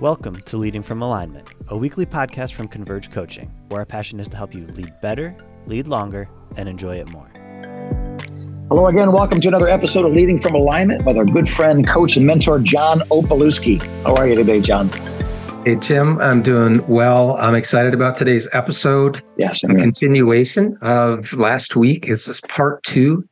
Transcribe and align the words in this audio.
Welcome 0.00 0.36
to 0.36 0.56
Leading 0.56 0.82
from 0.82 1.02
Alignment, 1.02 1.50
a 1.68 1.76
weekly 1.76 2.06
podcast 2.06 2.54
from 2.54 2.68
Converge 2.68 3.10
Coaching, 3.10 3.52
where 3.68 3.80
our 3.80 3.84
passion 3.84 4.18
is 4.18 4.30
to 4.30 4.36
help 4.38 4.54
you 4.54 4.66
lead 4.68 4.94
better, 5.02 5.36
lead 5.66 5.86
longer, 5.86 6.26
and 6.56 6.70
enjoy 6.70 6.96
it 6.96 7.10
more. 7.10 7.30
Hello 8.70 8.86
again. 8.86 9.12
Welcome 9.12 9.42
to 9.42 9.48
another 9.48 9.68
episode 9.68 10.06
of 10.06 10.14
Leading 10.14 10.38
from 10.38 10.54
Alignment 10.54 11.04
with 11.04 11.18
our 11.18 11.26
good 11.26 11.46
friend, 11.46 11.86
coach, 11.86 12.16
and 12.16 12.26
mentor, 12.26 12.60
John 12.60 13.00
Opalewski. 13.10 13.82
How 14.02 14.16
are 14.16 14.26
you 14.26 14.36
today, 14.36 14.62
John? 14.62 14.88
Hey, 15.66 15.76
Jim. 15.76 16.18
I'm 16.22 16.40
doing 16.40 16.82
well. 16.88 17.36
I'm 17.36 17.54
excited 17.54 17.92
about 17.92 18.16
today's 18.16 18.48
episode. 18.54 19.22
Yes. 19.36 19.62
A 19.64 19.66
continuation 19.66 20.78
of 20.80 21.30
last 21.34 21.76
week. 21.76 22.08
It's 22.08 22.24
this 22.24 22.40
part 22.40 22.82
two, 22.84 23.28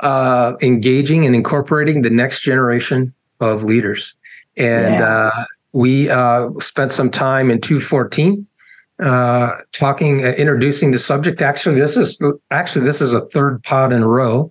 uh, 0.00 0.56
engaging 0.60 1.24
and 1.24 1.36
incorporating 1.36 2.02
the 2.02 2.10
next 2.10 2.40
generation 2.40 3.14
of 3.38 3.62
leaders. 3.62 4.16
And 4.56 4.94
yeah. 4.94 5.30
uh, 5.32 5.44
we 5.72 6.08
uh, 6.10 6.50
spent 6.60 6.92
some 6.92 7.10
time 7.10 7.50
in 7.50 7.60
214 7.60 8.46
uh, 9.00 9.52
talking, 9.72 10.24
uh, 10.24 10.30
introducing 10.30 10.90
the 10.90 10.98
subject. 10.98 11.40
Actually, 11.40 11.80
this 11.80 11.96
is 11.96 12.18
actually 12.50 12.84
this 12.84 13.00
is 13.00 13.14
a 13.14 13.26
third 13.28 13.62
pod 13.62 13.92
in 13.92 14.02
a 14.02 14.08
row 14.08 14.50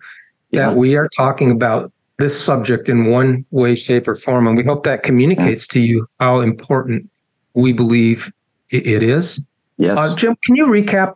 yeah. 0.51 0.67
that 0.67 0.75
we 0.75 0.95
are 0.95 1.07
talking 1.09 1.51
about 1.51 1.91
this 2.17 2.39
subject 2.39 2.89
in 2.89 3.05
one 3.05 3.45
way, 3.51 3.75
shape, 3.75 4.07
or 4.07 4.15
form, 4.15 4.47
and 4.47 4.57
we 4.57 4.63
hope 4.63 4.83
that 4.83 5.03
communicates 5.03 5.67
to 5.67 5.79
you 5.79 6.07
how 6.19 6.41
important 6.41 7.09
we 7.53 7.71
believe 7.73 8.31
it 8.69 9.03
is. 9.03 9.41
Yes, 9.77 9.97
uh, 9.97 10.15
Jim, 10.15 10.35
can 10.43 10.55
you 10.55 10.65
recap 10.65 11.15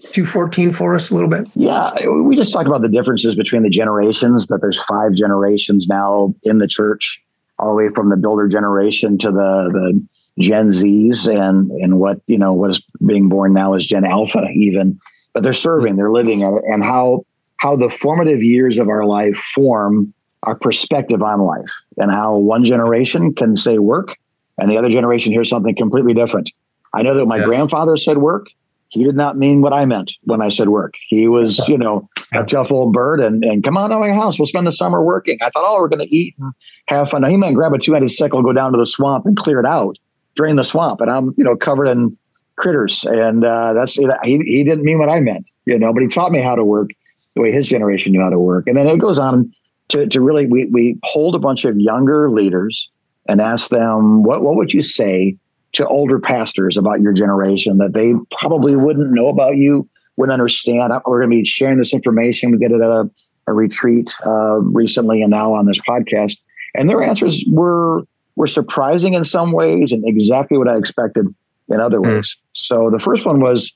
214 0.00 0.72
for 0.72 0.94
us 0.94 1.10
a 1.10 1.14
little 1.14 1.28
bit? 1.28 1.46
Yeah, 1.54 2.08
we 2.08 2.36
just 2.36 2.52
talked 2.52 2.66
about 2.66 2.82
the 2.82 2.88
differences 2.88 3.34
between 3.34 3.62
the 3.62 3.70
generations. 3.70 4.46
That 4.46 4.60
there's 4.60 4.82
five 4.84 5.12
generations 5.14 5.88
now 5.88 6.34
in 6.44 6.58
the 6.58 6.68
church 6.68 7.22
all 7.60 7.70
the 7.70 7.76
way 7.76 7.88
from 7.94 8.08
the 8.08 8.16
builder 8.16 8.48
generation 8.48 9.18
to 9.18 9.30
the 9.30 9.70
the 9.72 10.06
Gen 10.38 10.68
Zs 10.68 11.28
and 11.28 11.70
and 11.70 12.00
what 12.00 12.20
you 12.26 12.38
know 12.38 12.52
what 12.52 12.70
is 12.70 12.82
being 13.06 13.28
born 13.28 13.52
now 13.52 13.74
is 13.74 13.86
Gen 13.86 14.04
Alpha 14.04 14.48
even, 14.54 14.98
but 15.34 15.42
they're 15.42 15.52
serving, 15.52 15.96
they're 15.96 16.10
living 16.10 16.40
it, 16.40 16.52
and 16.66 16.82
how 16.82 17.24
how 17.56 17.76
the 17.76 17.90
formative 17.90 18.42
years 18.42 18.78
of 18.78 18.88
our 18.88 19.04
life 19.04 19.36
form 19.54 20.12
our 20.44 20.54
perspective 20.54 21.22
on 21.22 21.40
life, 21.40 21.70
and 21.98 22.10
how 22.10 22.36
one 22.36 22.64
generation 22.64 23.34
can 23.34 23.54
say 23.54 23.78
work, 23.78 24.16
and 24.56 24.70
the 24.70 24.78
other 24.78 24.88
generation 24.88 25.32
hears 25.32 25.50
something 25.50 25.76
completely 25.76 26.14
different. 26.14 26.50
I 26.94 27.02
know 27.02 27.14
that 27.14 27.26
my 27.26 27.36
yes. 27.36 27.46
grandfather 27.46 27.96
said 27.96 28.18
work, 28.18 28.46
he 28.90 29.04
did 29.04 29.16
not 29.16 29.38
mean 29.38 29.62
what 29.62 29.72
I 29.72 29.86
meant 29.86 30.12
when 30.24 30.42
I 30.42 30.48
said 30.48 30.68
work. 30.68 30.94
He 31.08 31.28
was, 31.28 31.66
you 31.68 31.78
know, 31.78 32.08
a 32.34 32.44
tough 32.44 32.70
old 32.70 32.92
bird 32.92 33.20
and, 33.20 33.44
and 33.44 33.64
come 33.64 33.76
on 33.76 33.90
to 33.90 33.98
my 33.98 34.10
house. 34.10 34.38
We'll 34.38 34.46
spend 34.46 34.66
the 34.66 34.72
summer 34.72 35.02
working. 35.02 35.38
I 35.40 35.50
thought, 35.50 35.64
oh, 35.66 35.80
we're 35.80 35.88
going 35.88 36.06
to 36.06 36.14
eat 36.14 36.34
and 36.38 36.52
have 36.88 37.10
fun. 37.10 37.22
Now, 37.22 37.28
he 37.28 37.36
might 37.36 37.54
grab 37.54 37.72
a 37.72 37.78
two 37.78 37.92
handed 37.92 38.10
sickle, 38.10 38.42
go 38.42 38.52
down 38.52 38.72
to 38.72 38.78
the 38.78 38.86
swamp 38.86 39.26
and 39.26 39.36
clear 39.36 39.60
it 39.60 39.66
out, 39.66 39.96
drain 40.34 40.56
the 40.56 40.64
swamp. 40.64 41.00
And 41.00 41.10
I'm, 41.10 41.34
you 41.36 41.44
know, 41.44 41.56
covered 41.56 41.86
in 41.86 42.16
critters. 42.56 43.04
And 43.04 43.44
uh, 43.44 43.72
that's, 43.72 43.94
he, 43.94 44.06
he 44.24 44.64
didn't 44.64 44.84
mean 44.84 44.98
what 44.98 45.08
I 45.08 45.20
meant, 45.20 45.48
you 45.66 45.78
know, 45.78 45.92
but 45.92 46.02
he 46.02 46.08
taught 46.08 46.32
me 46.32 46.40
how 46.40 46.56
to 46.56 46.64
work 46.64 46.90
the 47.36 47.42
way 47.42 47.52
his 47.52 47.68
generation 47.68 48.12
knew 48.12 48.20
how 48.20 48.30
to 48.30 48.38
work. 48.40 48.66
And 48.66 48.76
then 48.76 48.88
it 48.88 48.98
goes 48.98 49.18
on 49.18 49.52
to, 49.88 50.06
to 50.08 50.20
really, 50.20 50.46
we, 50.46 50.66
we 50.66 50.98
hold 51.04 51.36
a 51.36 51.38
bunch 51.38 51.64
of 51.64 51.78
younger 51.78 52.28
leaders 52.28 52.90
and 53.28 53.40
ask 53.40 53.70
them, 53.70 54.24
what, 54.24 54.42
what 54.42 54.56
would 54.56 54.74
you 54.74 54.82
say 54.82 55.36
to 55.72 55.86
older 55.86 56.18
pastors 56.18 56.76
about 56.76 57.00
your 57.00 57.12
generation 57.12 57.78
that 57.78 57.92
they 57.92 58.12
probably 58.38 58.76
wouldn't 58.76 59.12
know 59.12 59.28
about 59.28 59.56
you, 59.56 59.88
wouldn't 60.16 60.32
understand. 60.32 60.92
We're 61.06 61.20
going 61.20 61.30
to 61.30 61.36
be 61.36 61.44
sharing 61.44 61.78
this 61.78 61.92
information. 61.92 62.50
We 62.50 62.58
get 62.58 62.72
it 62.72 62.80
at 62.80 62.90
a, 62.90 63.10
a 63.46 63.52
retreat 63.52 64.12
uh, 64.26 64.58
recently 64.60 65.22
and 65.22 65.30
now 65.30 65.52
on 65.52 65.66
this 65.66 65.78
podcast. 65.88 66.38
And 66.74 66.88
their 66.88 67.02
answers 67.02 67.44
were 67.48 68.02
were 68.36 68.46
surprising 68.46 69.14
in 69.14 69.24
some 69.24 69.52
ways 69.52 69.92
and 69.92 70.06
exactly 70.06 70.56
what 70.56 70.68
I 70.68 70.76
expected 70.78 71.26
in 71.68 71.80
other 71.80 71.98
hmm. 71.98 72.08
ways. 72.08 72.36
Mm. 72.36 72.36
So 72.52 72.90
the 72.90 73.00
first 73.00 73.26
one 73.26 73.40
was 73.40 73.74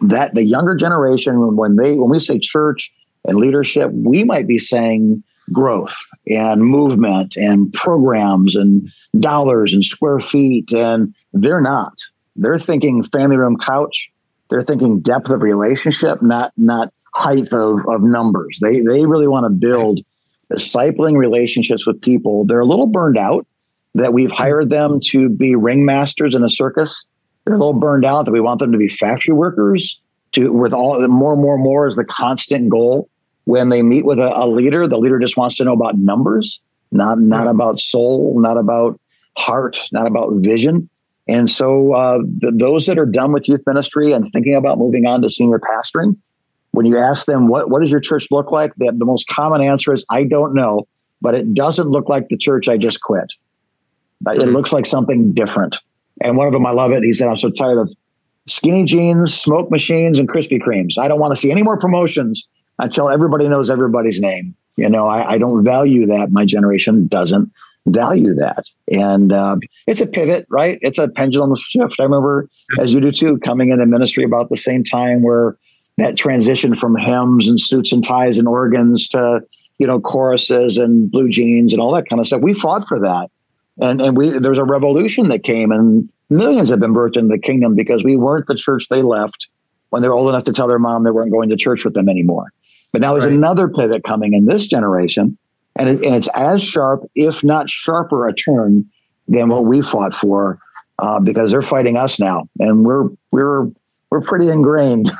that 0.00 0.34
the 0.34 0.42
younger 0.42 0.74
generation, 0.74 1.56
when 1.56 1.76
they 1.76 1.96
when 1.96 2.10
we 2.10 2.20
say 2.20 2.38
church 2.38 2.92
and 3.24 3.38
leadership, 3.38 3.90
we 3.92 4.24
might 4.24 4.46
be 4.46 4.58
saying 4.58 5.22
growth 5.52 5.94
and 6.26 6.62
movement 6.62 7.36
and 7.36 7.72
programs 7.72 8.56
and 8.56 8.90
dollars 9.20 9.72
and 9.72 9.84
square 9.84 10.20
feet. 10.20 10.72
And 10.72 11.14
they're 11.32 11.60
not. 11.60 11.98
They're 12.36 12.58
thinking 12.58 13.02
family 13.02 13.36
room 13.36 13.56
couch. 13.64 14.10
They're 14.48 14.62
thinking 14.62 15.00
depth 15.00 15.30
of 15.30 15.42
relationship, 15.42 16.22
not 16.22 16.52
not 16.56 16.92
height 17.14 17.52
of, 17.52 17.80
of 17.88 18.02
numbers. 18.02 18.58
They 18.60 18.80
they 18.80 19.06
really 19.06 19.28
want 19.28 19.44
to 19.44 19.50
build 19.50 20.00
discipling 20.52 21.16
relationships 21.16 21.86
with 21.86 22.00
people. 22.00 22.44
They're 22.44 22.60
a 22.60 22.66
little 22.66 22.86
burned 22.86 23.18
out 23.18 23.46
that 23.94 24.12
we've 24.12 24.30
hired 24.30 24.70
them 24.70 25.00
to 25.00 25.28
be 25.28 25.54
ringmasters 25.54 26.36
in 26.36 26.44
a 26.44 26.50
circus. 26.50 27.04
They're 27.44 27.54
a 27.54 27.58
little 27.58 27.72
burned 27.72 28.04
out 28.04 28.26
that 28.26 28.32
we 28.32 28.40
want 28.40 28.60
them 28.60 28.72
to 28.72 28.78
be 28.78 28.88
factory 28.88 29.34
workers. 29.34 29.98
To 30.32 30.52
with 30.52 30.72
all 30.72 31.06
more, 31.08 31.36
more, 31.36 31.56
more 31.56 31.86
is 31.86 31.96
the 31.96 32.04
constant 32.04 32.68
goal 32.68 33.08
when 33.44 33.68
they 33.68 33.82
meet 33.82 34.04
with 34.04 34.18
a, 34.18 34.36
a, 34.36 34.46
leader, 34.46 34.88
the 34.88 34.98
leader 34.98 35.20
just 35.20 35.36
wants 35.36 35.56
to 35.56 35.64
know 35.64 35.72
about 35.72 35.96
numbers, 35.96 36.60
not 36.90 37.18
not 37.20 37.46
about 37.46 37.78
soul, 37.78 38.34
not 38.40 38.58
about 38.58 39.00
heart, 39.38 39.80
not 39.92 40.06
about 40.06 40.32
vision. 40.34 40.90
And 41.28 41.50
so, 41.50 41.92
uh, 41.92 42.18
the, 42.18 42.52
those 42.52 42.86
that 42.86 42.98
are 42.98 43.06
done 43.06 43.32
with 43.32 43.48
youth 43.48 43.62
ministry 43.66 44.12
and 44.12 44.30
thinking 44.32 44.54
about 44.54 44.78
moving 44.78 45.06
on 45.06 45.22
to 45.22 45.30
senior 45.30 45.58
pastoring, 45.58 46.16
when 46.70 46.86
you 46.86 46.98
ask 46.98 47.26
them 47.26 47.48
what 47.48 47.70
what 47.70 47.80
does 47.80 47.90
your 47.90 48.00
church 48.00 48.28
look 48.30 48.52
like, 48.52 48.72
the, 48.76 48.92
the 48.92 49.04
most 49.04 49.26
common 49.28 49.60
answer 49.62 49.92
is 49.92 50.04
I 50.10 50.24
don't 50.24 50.54
know, 50.54 50.86
but 51.20 51.34
it 51.34 51.54
doesn't 51.54 51.88
look 51.88 52.08
like 52.08 52.28
the 52.28 52.36
church 52.36 52.68
I 52.68 52.76
just 52.76 53.00
quit. 53.00 53.32
Mm-hmm. 54.24 54.40
It 54.40 54.46
looks 54.46 54.72
like 54.72 54.86
something 54.86 55.32
different. 55.32 55.78
And 56.22 56.36
one 56.36 56.46
of 56.46 56.52
them, 56.52 56.64
I 56.64 56.70
love 56.70 56.92
it. 56.92 57.02
He 57.02 57.12
said, 57.12 57.28
"I'm 57.28 57.36
so 57.36 57.50
tired 57.50 57.78
of 57.78 57.92
skinny 58.46 58.84
jeans, 58.84 59.34
smoke 59.34 59.70
machines, 59.70 60.18
and 60.18 60.28
Krispy 60.28 60.60
Kremes. 60.60 60.98
I 60.98 61.08
don't 61.08 61.20
want 61.20 61.34
to 61.34 61.40
see 61.40 61.50
any 61.50 61.62
more 61.62 61.78
promotions 61.78 62.46
until 62.78 63.08
everybody 63.08 63.48
knows 63.48 63.70
everybody's 63.70 64.20
name. 64.20 64.54
You 64.76 64.88
know, 64.88 65.06
I, 65.06 65.32
I 65.32 65.38
don't 65.38 65.64
value 65.64 66.06
that. 66.06 66.30
My 66.30 66.44
generation 66.44 67.06
doesn't 67.06 67.50
value 67.86 68.34
that. 68.34 68.68
And 68.92 69.32
uh, 69.32 69.56
it's 69.86 70.00
a 70.00 70.06
pivot, 70.06 70.46
right? 70.50 70.78
It's 70.82 70.98
a 70.98 71.08
pendulum 71.08 71.54
shift. 71.56 71.96
I 71.98 72.04
remember, 72.04 72.48
as 72.80 72.92
you 72.92 73.00
do 73.00 73.12
too, 73.12 73.38
coming 73.38 73.70
into 73.70 73.86
ministry 73.86 74.24
about 74.24 74.48
the 74.48 74.56
same 74.56 74.84
time 74.84 75.22
where 75.22 75.56
that 75.96 76.16
transition 76.16 76.74
from 76.74 76.96
hymns 76.96 77.48
and 77.48 77.60
suits 77.60 77.92
and 77.92 78.04
ties 78.04 78.38
and 78.38 78.46
organs 78.46 79.08
to, 79.08 79.40
you 79.78 79.86
know, 79.86 80.00
choruses 80.00 80.76
and 80.76 81.10
blue 81.10 81.28
jeans 81.28 81.72
and 81.72 81.80
all 81.80 81.94
that 81.94 82.08
kind 82.08 82.20
of 82.20 82.26
stuff. 82.26 82.42
We 82.42 82.54
fought 82.54 82.86
for 82.86 83.00
that. 83.00 83.30
And, 83.80 84.00
and 84.00 84.16
we 84.16 84.30
there 84.30 84.50
was 84.50 84.58
a 84.58 84.64
revolution 84.64 85.28
that 85.28 85.42
came 85.42 85.70
and 85.70 86.08
millions 86.30 86.70
have 86.70 86.80
been 86.80 86.94
birthed 86.94 87.16
into 87.16 87.28
the 87.28 87.38
kingdom 87.38 87.74
because 87.74 88.02
we 88.02 88.16
weren't 88.16 88.46
the 88.46 88.54
church 88.54 88.88
they 88.88 89.02
left 89.02 89.48
when 89.90 90.02
they 90.02 90.08
were 90.08 90.14
old 90.14 90.28
enough 90.28 90.44
to 90.44 90.52
tell 90.52 90.66
their 90.66 90.78
mom 90.78 91.04
they 91.04 91.10
weren't 91.10 91.30
going 91.30 91.48
to 91.50 91.56
church 91.56 91.84
with 91.84 91.94
them 91.94 92.08
anymore. 92.08 92.52
But 92.92 93.00
now 93.00 93.12
there's 93.12 93.26
right. 93.26 93.34
another 93.34 93.68
pivot 93.68 94.04
coming 94.04 94.32
in 94.32 94.46
this 94.46 94.66
generation, 94.66 95.36
and, 95.78 95.88
it, 95.88 96.04
and 96.04 96.14
it's 96.14 96.28
as 96.34 96.62
sharp, 96.62 97.08
if 97.14 97.42
not 97.44 97.70
sharper, 97.70 98.26
a 98.26 98.34
turn 98.34 98.84
than 99.28 99.48
what 99.48 99.64
we 99.64 99.82
fought 99.82 100.14
for, 100.14 100.58
uh, 100.98 101.20
because 101.20 101.50
they're 101.50 101.62
fighting 101.62 101.96
us 101.96 102.18
now, 102.18 102.48
and 102.58 102.84
we're 102.84 103.08
we're 103.30 103.68
we're 104.10 104.20
pretty 104.20 104.48
ingrained. 104.48 105.10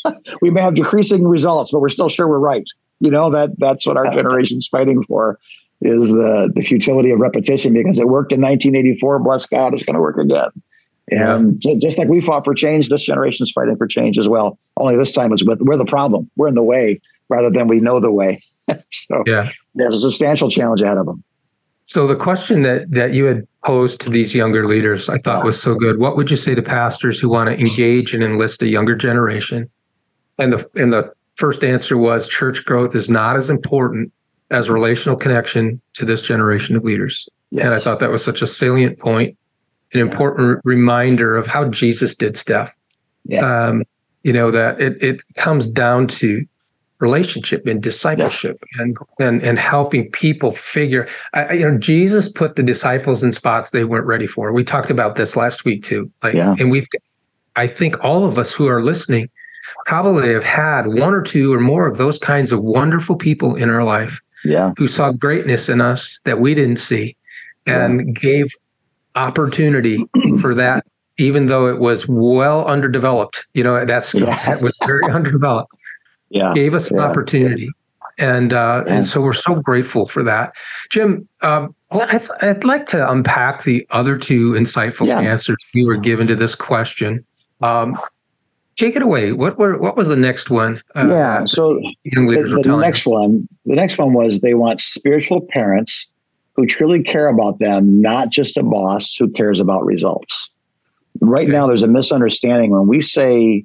we 0.40 0.50
may 0.50 0.62
have 0.62 0.74
decreasing 0.74 1.26
results, 1.26 1.70
but 1.72 1.80
we're 1.80 1.88
still 1.88 2.08
sure 2.08 2.28
we're 2.28 2.38
right. 2.38 2.68
You 3.00 3.10
know 3.10 3.30
that 3.30 3.58
that's 3.58 3.86
what 3.86 3.96
our 3.96 4.10
generation's 4.12 4.68
fighting 4.68 5.02
for 5.02 5.38
is 5.82 6.10
the 6.10 6.50
the 6.54 6.62
futility 6.62 7.10
of 7.10 7.20
repetition 7.20 7.74
because 7.74 7.98
it 7.98 8.08
worked 8.08 8.32
in 8.32 8.40
1984. 8.40 9.18
Bless 9.18 9.46
God, 9.46 9.74
it's 9.74 9.82
going 9.82 9.94
to 9.94 10.00
work 10.00 10.18
again. 10.18 10.50
And 11.08 11.64
yeah. 11.64 11.74
just 11.78 11.98
like 11.98 12.08
we 12.08 12.20
fought 12.20 12.44
for 12.44 12.54
change, 12.54 12.88
this 12.88 13.02
generation's 13.02 13.52
fighting 13.52 13.76
for 13.76 13.86
change 13.86 14.18
as 14.18 14.28
well. 14.28 14.58
Only 14.76 14.96
this 14.96 15.12
time 15.12 15.32
it's 15.32 15.44
with 15.44 15.60
we're 15.60 15.76
the 15.76 15.84
problem. 15.84 16.30
We're 16.36 16.48
in 16.48 16.54
the 16.54 16.62
way 16.62 17.00
rather 17.28 17.50
than 17.50 17.68
we 17.68 17.80
know 17.80 18.00
the 18.00 18.10
way. 18.10 18.40
so 18.90 19.22
yeah, 19.26 19.50
there's 19.74 19.94
a 19.94 20.00
substantial 20.00 20.50
challenge 20.50 20.80
ahead 20.80 20.98
of 20.98 21.06
them. 21.06 21.22
So 21.84 22.06
the 22.06 22.16
question 22.16 22.62
that 22.62 22.90
that 22.90 23.14
you 23.14 23.24
had 23.24 23.46
posed 23.64 24.00
to 24.02 24.10
these 24.10 24.34
younger 24.34 24.64
leaders, 24.64 25.08
I 25.08 25.18
thought 25.18 25.44
was 25.44 25.60
so 25.60 25.74
good. 25.74 25.98
What 25.98 26.16
would 26.16 26.30
you 26.30 26.36
say 26.36 26.54
to 26.54 26.62
pastors 26.62 27.20
who 27.20 27.28
want 27.28 27.48
to 27.48 27.58
engage 27.58 28.12
and 28.12 28.22
enlist 28.22 28.62
a 28.62 28.68
younger 28.68 28.96
generation? 28.96 29.70
And 30.38 30.52
the 30.52 30.68
and 30.74 30.92
the 30.92 31.12
first 31.36 31.62
answer 31.62 31.96
was 31.96 32.26
church 32.26 32.64
growth 32.64 32.94
is 32.94 33.08
not 33.08 33.36
as 33.36 33.50
important 33.50 34.12
as 34.50 34.68
relational 34.70 35.16
connection 35.16 35.80
to 35.94 36.04
this 36.04 36.22
generation 36.22 36.76
of 36.76 36.84
leaders. 36.84 37.28
Yes. 37.50 37.66
And 37.66 37.74
I 37.74 37.80
thought 37.80 38.00
that 38.00 38.10
was 38.10 38.24
such 38.24 38.42
a 38.42 38.46
salient 38.46 38.98
point, 38.98 39.36
an 39.92 40.00
important 40.00 40.60
reminder 40.64 41.36
of 41.36 41.46
how 41.46 41.68
Jesus 41.68 42.14
did 42.14 42.36
stuff. 42.36 42.74
Yeah. 43.24 43.40
Um, 43.40 43.84
you 44.22 44.32
know, 44.32 44.50
that 44.50 44.80
it, 44.80 45.00
it 45.02 45.20
comes 45.34 45.68
down 45.68 46.08
to 46.08 46.44
relationship 46.98 47.66
and 47.66 47.82
discipleship 47.82 48.58
yeah. 48.74 48.82
and, 48.82 48.96
and 49.18 49.42
and 49.42 49.58
helping 49.58 50.10
people 50.12 50.50
figure 50.50 51.06
I, 51.34 51.52
you 51.54 51.70
know 51.70 51.76
jesus 51.76 52.28
put 52.28 52.56
the 52.56 52.62
disciples 52.62 53.22
in 53.22 53.32
spots 53.32 53.70
they 53.70 53.84
weren't 53.84 54.06
ready 54.06 54.26
for 54.26 54.52
we 54.52 54.64
talked 54.64 54.90
about 54.90 55.16
this 55.16 55.36
last 55.36 55.64
week 55.64 55.82
too 55.82 56.10
like 56.22 56.34
yeah. 56.34 56.54
and 56.58 56.70
we've 56.70 56.88
i 57.54 57.66
think 57.66 58.02
all 58.02 58.24
of 58.24 58.38
us 58.38 58.52
who 58.52 58.66
are 58.66 58.82
listening 58.82 59.28
probably 59.84 60.32
have 60.32 60.44
had 60.44 60.86
one 60.86 61.12
or 61.12 61.22
two 61.22 61.52
or 61.52 61.60
more 61.60 61.86
of 61.86 61.98
those 61.98 62.18
kinds 62.18 62.50
of 62.50 62.62
wonderful 62.62 63.16
people 63.16 63.56
in 63.56 63.68
our 63.68 63.84
life 63.84 64.20
yeah 64.44 64.72
who 64.78 64.88
saw 64.88 65.12
greatness 65.12 65.68
in 65.68 65.80
us 65.80 66.18
that 66.24 66.40
we 66.40 66.54
didn't 66.54 66.78
see 66.78 67.14
and 67.66 68.00
yeah. 68.00 68.12
gave 68.12 68.52
opportunity 69.16 70.04
for 70.40 70.54
that, 70.54 70.86
even 71.18 71.46
though 71.46 71.66
it 71.66 71.80
was 71.80 72.06
well 72.06 72.64
underdeveloped. 72.66 73.46
You 73.54 73.64
know, 73.64 73.84
that 73.84 74.04
skill 74.04 74.30
set 74.32 74.62
was 74.62 74.76
very 74.86 75.04
underdeveloped. 75.10 75.72
Yeah. 76.30 76.52
Gave 76.54 76.74
us 76.74 76.90
an 76.90 76.98
opportunity. 77.00 77.68
And 78.18 78.52
uh, 78.52 78.84
Yeah. 78.86 78.94
and 78.94 79.06
so 79.06 79.20
we're 79.20 79.32
so 79.34 79.56
grateful 79.56 80.06
for 80.06 80.22
that. 80.22 80.54
Jim, 80.90 81.28
um, 81.42 81.74
I 81.90 82.18
th- 82.18 82.30
I'd 82.42 82.64
like 82.64 82.86
to 82.88 83.10
unpack 83.10 83.64
the 83.64 83.86
other 83.90 84.16
two 84.16 84.52
insightful 84.52 85.06
Yeah. 85.06 85.20
answers 85.20 85.58
you 85.74 85.86
were 85.86 85.96
given 85.96 86.26
to 86.28 86.34
this 86.36 86.54
question. 86.54 87.24
Um, 87.60 87.98
take 88.76 88.96
it 88.96 89.02
away. 89.02 89.32
What 89.32 89.58
were 89.58 89.76
what 89.78 89.96
was 89.96 90.08
the 90.08 90.16
next 90.16 90.50
one? 90.50 90.80
uh, 90.94 91.06
yeah. 91.08 91.44
So 91.44 91.78
the, 92.04 92.60
the 92.64 92.76
next 92.78 93.00
us? 93.00 93.06
one, 93.06 93.46
the 93.66 93.74
next 93.76 93.98
one 93.98 94.14
was 94.14 94.40
they 94.40 94.54
want 94.54 94.80
spiritual 94.80 95.42
parents 95.50 96.06
who 96.54 96.64
truly 96.64 97.02
care 97.02 97.28
about 97.28 97.58
them, 97.58 98.00
not 98.00 98.30
just 98.30 98.56
a 98.56 98.62
boss 98.62 99.14
who 99.14 99.28
cares 99.28 99.60
about 99.60 99.84
results. 99.84 100.48
Right 101.20 101.44
Okay. 101.44 101.52
now, 101.52 101.66
there's 101.66 101.82
a 101.82 101.86
misunderstanding 101.88 102.70
when 102.70 102.86
we 102.88 103.02
say 103.02 103.64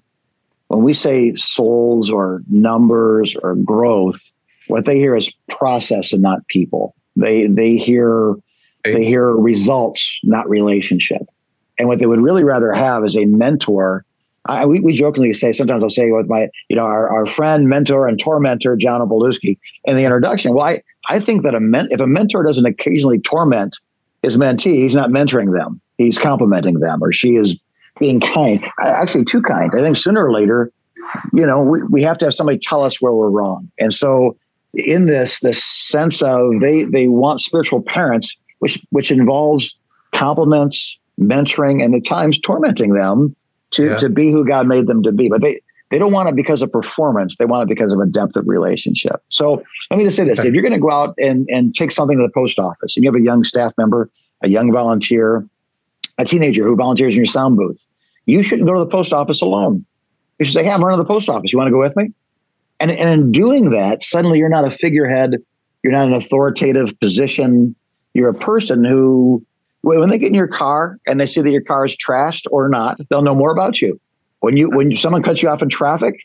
when 0.71 0.83
we 0.83 0.93
say 0.93 1.35
souls 1.35 2.09
or 2.09 2.41
numbers 2.49 3.35
or 3.35 3.55
growth. 3.55 4.31
What 4.67 4.85
they 4.85 4.97
hear 4.97 5.17
is 5.17 5.29
process 5.49 6.13
and 6.13 6.21
not 6.21 6.47
people. 6.47 6.95
They 7.17 7.47
they 7.47 7.75
hear 7.75 8.35
they 8.85 9.03
hear 9.03 9.31
results, 9.31 10.17
not 10.23 10.49
relationship. 10.49 11.23
And 11.77 11.89
what 11.89 11.99
they 11.99 12.05
would 12.05 12.21
really 12.21 12.45
rather 12.45 12.71
have 12.71 13.03
is 13.03 13.17
a 13.17 13.25
mentor 13.25 14.05
I, 14.45 14.65
we, 14.65 14.79
we 14.79 14.93
jokingly 14.93 15.33
say 15.33 15.51
sometimes 15.51 15.83
I'll 15.83 15.89
say 15.91 16.09
with 16.09 16.27
my, 16.27 16.49
you 16.67 16.75
know, 16.75 16.83
our, 16.83 17.07
our 17.09 17.25
friend, 17.27 17.69
mentor, 17.69 18.07
and 18.07 18.19
tormentor, 18.19 18.75
John 18.75 19.01
Opalewski, 19.01 19.59
in 19.83 19.95
the 19.95 20.03
introduction. 20.03 20.55
Well, 20.55 20.65
I, 20.65 20.81
I 21.09 21.19
think 21.19 21.43
that 21.43 21.53
a 21.53 21.59
men, 21.59 21.89
if 21.91 21.99
a 21.99 22.07
mentor 22.07 22.41
doesn't 22.41 22.65
occasionally 22.65 23.19
torment 23.19 23.77
his 24.23 24.37
mentee, 24.37 24.77
he's 24.77 24.95
not 24.95 25.11
mentoring 25.11 25.55
them. 25.55 25.79
He's 25.99 26.17
complimenting 26.17 26.79
them, 26.79 27.03
or 27.03 27.11
she 27.11 27.35
is 27.35 27.59
being 27.99 28.19
kind. 28.19 28.63
Actually, 28.81 29.25
too 29.25 29.41
kind. 29.41 29.71
I 29.75 29.81
think 29.81 29.97
sooner 29.97 30.25
or 30.25 30.31
later, 30.33 30.71
you 31.33 31.45
know, 31.45 31.61
we, 31.61 31.83
we 31.83 32.01
have 32.03 32.17
to 32.19 32.25
have 32.25 32.33
somebody 32.33 32.57
tell 32.59 32.83
us 32.83 33.01
where 33.01 33.13
we're 33.13 33.29
wrong. 33.29 33.69
And 33.79 33.93
so, 33.93 34.37
in 34.73 35.05
this 35.07 35.39
this 35.41 35.63
sense 35.63 36.21
of 36.21 36.59
they 36.61 36.83
they 36.85 37.07
want 37.07 37.41
spiritual 37.41 37.81
parents, 37.81 38.35
which 38.59 38.81
which 38.91 39.11
involves 39.11 39.75
compliments, 40.15 40.97
mentoring, 41.19 41.83
and 41.83 41.95
at 41.95 42.05
times 42.05 42.39
tormenting 42.39 42.93
them 42.93 43.35
to 43.71 43.85
Yeah. 43.87 43.95
to 43.97 44.09
be 44.09 44.31
who 44.31 44.45
God 44.47 44.67
made 44.67 44.87
them 44.87 45.03
to 45.03 45.11
be. 45.11 45.29
But 45.29 45.41
they 45.41 45.59
they 45.89 45.99
don't 45.99 46.13
want 46.13 46.29
it 46.29 46.35
because 46.37 46.61
of 46.61 46.71
performance. 46.71 47.35
They 47.35 47.43
want 47.45 47.69
it 47.69 47.75
because 47.75 47.91
of 47.91 47.99
a 47.99 48.05
depth 48.05 48.37
of 48.37 48.47
relationship. 48.47 49.21
So 49.27 49.61
let 49.89 49.97
me 49.97 50.05
just 50.05 50.15
say 50.15 50.23
this: 50.23 50.39
Okay. 50.39 50.47
if 50.47 50.53
you're 50.53 50.63
going 50.63 50.73
to 50.73 50.79
go 50.79 50.91
out 50.91 51.13
and 51.17 51.45
and 51.49 51.75
take 51.75 51.91
something 51.91 52.17
to 52.17 52.23
the 52.23 52.31
post 52.31 52.59
office, 52.59 52.95
and 52.95 53.03
you 53.03 53.11
have 53.11 53.19
a 53.19 53.23
young 53.23 53.43
staff 53.43 53.73
member, 53.77 54.09
a 54.41 54.47
young 54.47 54.71
volunteer, 54.71 55.45
a 56.21 56.25
teenager 56.25 56.63
who 56.63 56.75
volunteers 56.75 57.15
in 57.15 57.19
your 57.19 57.25
sound 57.25 57.57
booth, 57.57 57.85
you 58.25 58.43
shouldn't 58.43 58.67
go 58.67 58.73
to 58.73 58.79
the 58.79 58.89
post 58.89 59.13
office 59.13 59.41
alone. 59.41 59.85
You 60.39 60.45
should 60.45 60.53
say, 60.53 60.63
"Hey, 60.63 60.71
I'm 60.71 60.83
running 60.83 60.97
to 60.97 61.03
the 61.03 61.13
post 61.13 61.29
office. 61.29 61.51
You 61.51 61.57
want 61.57 61.67
to 61.67 61.71
go 61.71 61.79
with 61.79 61.95
me?" 61.95 62.11
And 62.79 62.91
and 62.91 63.09
in 63.09 63.31
doing 63.31 63.71
that, 63.71 64.03
suddenly 64.03 64.39
you're 64.39 64.49
not 64.49 64.65
a 64.65 64.71
figurehead. 64.71 65.35
You're 65.83 65.93
not 65.93 66.07
an 66.07 66.13
authoritative 66.13 66.99
position. 66.99 67.75
You're 68.13 68.29
a 68.29 68.35
person 68.35 68.83
who, 68.83 69.43
when 69.81 70.09
they 70.09 70.19
get 70.19 70.27
in 70.27 70.33
your 70.33 70.47
car 70.47 70.99
and 71.07 71.19
they 71.19 71.25
see 71.25 71.41
that 71.41 71.51
your 71.51 71.61
car 71.63 71.85
is 71.85 71.97
trashed 71.97 72.45
or 72.51 72.69
not, 72.69 72.99
they'll 73.09 73.21
know 73.21 73.35
more 73.35 73.51
about 73.51 73.81
you. 73.81 73.99
When 74.41 74.57
you 74.57 74.69
when 74.69 74.95
someone 74.97 75.23
cuts 75.23 75.41
you 75.41 75.49
off 75.49 75.61
in 75.61 75.69
traffic 75.69 76.15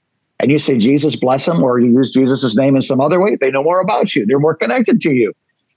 and 0.40 0.50
you 0.50 0.58
say 0.58 0.76
Jesus 0.78 1.16
bless 1.16 1.46
them, 1.46 1.62
or 1.62 1.78
you 1.78 1.92
use 1.92 2.10
Jesus' 2.10 2.56
name 2.56 2.76
in 2.76 2.82
some 2.82 3.00
other 3.00 3.20
way, 3.20 3.36
they 3.36 3.50
know 3.50 3.62
more 3.62 3.80
about 3.80 4.14
you. 4.14 4.26
They're 4.26 4.38
more 4.38 4.54
connected 4.54 5.00
to 5.02 5.12
you. 5.12 5.32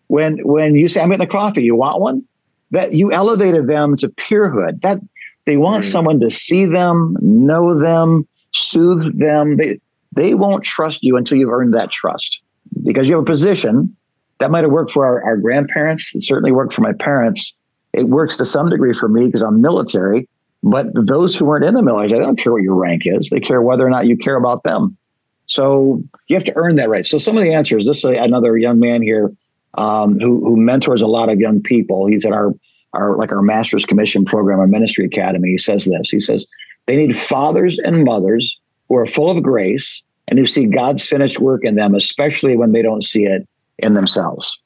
When 0.08 0.40
when 0.40 0.76
you 0.76 0.88
say 0.88 1.02
I'm 1.02 1.10
getting 1.10 1.28
a 1.28 1.30
coffee, 1.30 1.64
you 1.64 1.76
want 1.76 2.02
one? 2.02 2.24
That 2.72 2.94
you 2.94 3.12
elevated 3.12 3.68
them 3.68 3.98
to 3.98 4.10
peerhood. 4.10 4.82
That 4.82 5.00
they 5.46 5.58
want 5.58 5.84
Mm. 5.84 5.92
someone 5.92 6.20
to 6.20 6.30
see 6.30 6.66
them, 6.66 7.18
know 7.22 7.78
them, 7.80 8.28
soothe 8.54 9.20
them. 9.20 9.58
They 9.58 9.80
they 10.16 10.34
won't 10.34 10.64
trust 10.64 11.04
you 11.04 11.18
until 11.18 11.38
you've 11.38 11.52
earned 11.52 11.74
that 11.74 11.92
trust 11.92 12.42
because 12.84 13.08
you 13.10 13.16
have 13.16 13.24
a 13.24 13.26
position 13.26 13.96
that 14.40 14.52
might 14.52 14.64
have 14.64 14.72
worked 14.72 14.92
for 14.92 15.06
our, 15.06 15.24
our 15.24 15.38
grandparents. 15.38 16.14
It 16.16 16.24
certainly 16.24 16.52
worked 16.52 16.74
for 16.74 16.82
my 16.82 16.94
parents. 16.94 17.54
It 17.94 18.08
works 18.10 18.38
to 18.38 18.46
some 18.46 18.70
degree 18.70 18.94
for 18.94 19.08
me 19.10 19.26
because 19.26 19.42
I'm 19.42 19.62
military. 19.62 20.28
But 20.64 20.88
those 20.94 21.36
who 21.36 21.46
weren't 21.46 21.64
in 21.64 21.74
the 21.74 21.82
military, 21.82 22.20
they 22.20 22.26
don't 22.26 22.38
care 22.38 22.52
what 22.52 22.62
your 22.62 22.76
rank 22.76 23.04
is. 23.06 23.30
They 23.30 23.40
care 23.40 23.62
whether 23.62 23.86
or 23.86 23.90
not 23.90 24.08
you 24.08 24.18
care 24.18 24.36
about 24.36 24.64
them. 24.64 24.98
So 25.46 26.04
you 26.28 26.36
have 26.36 26.44
to 26.46 26.56
earn 26.56 26.76
that 26.76 26.90
right. 26.90 27.06
So 27.06 27.18
some 27.18 27.38
of 27.38 27.44
the 27.44 27.54
answers. 27.54 27.88
This 27.88 28.00
is 28.00 28.18
another 28.18 28.58
young 28.58 28.80
man 28.80 29.02
here 29.02 29.32
um, 29.76 30.20
who 30.20 30.44
who 30.44 30.58
mentors 30.58 31.02
a 31.02 31.08
lot 31.08 31.30
of 31.30 31.40
young 31.40 31.62
people. 31.62 32.08
He's 32.08 32.26
at 32.26 32.34
our 32.34 32.54
our 32.94 33.16
like 33.18 33.32
our 33.32 33.42
master's 33.42 33.86
commission 33.86 34.26
program, 34.26 34.60
our 34.60 34.68
ministry 34.68 35.06
academy. 35.06 35.50
He 35.50 35.58
says 35.58 35.86
this. 35.86 36.10
He 36.10 36.20
says 36.20 36.46
they 36.88 36.96
need 36.96 37.16
fathers 37.16 37.78
and 37.84 38.04
mothers 38.04 38.58
who 38.88 38.96
are 38.98 39.06
full 39.06 39.30
of 39.36 39.44
grace 39.44 40.02
and 40.28 40.40
who 40.40 40.46
see 40.46 40.66
God's 40.66 41.08
finished 41.08 41.40
work 41.40 41.64
in 41.64 41.76
them, 41.76 41.96
especially 41.96 42.58
when 42.58 42.72
they 42.72 42.82
don't 42.82 43.04
see 43.04 43.26
it 43.26 43.48
in 43.78 43.94
themselves. 43.94 44.58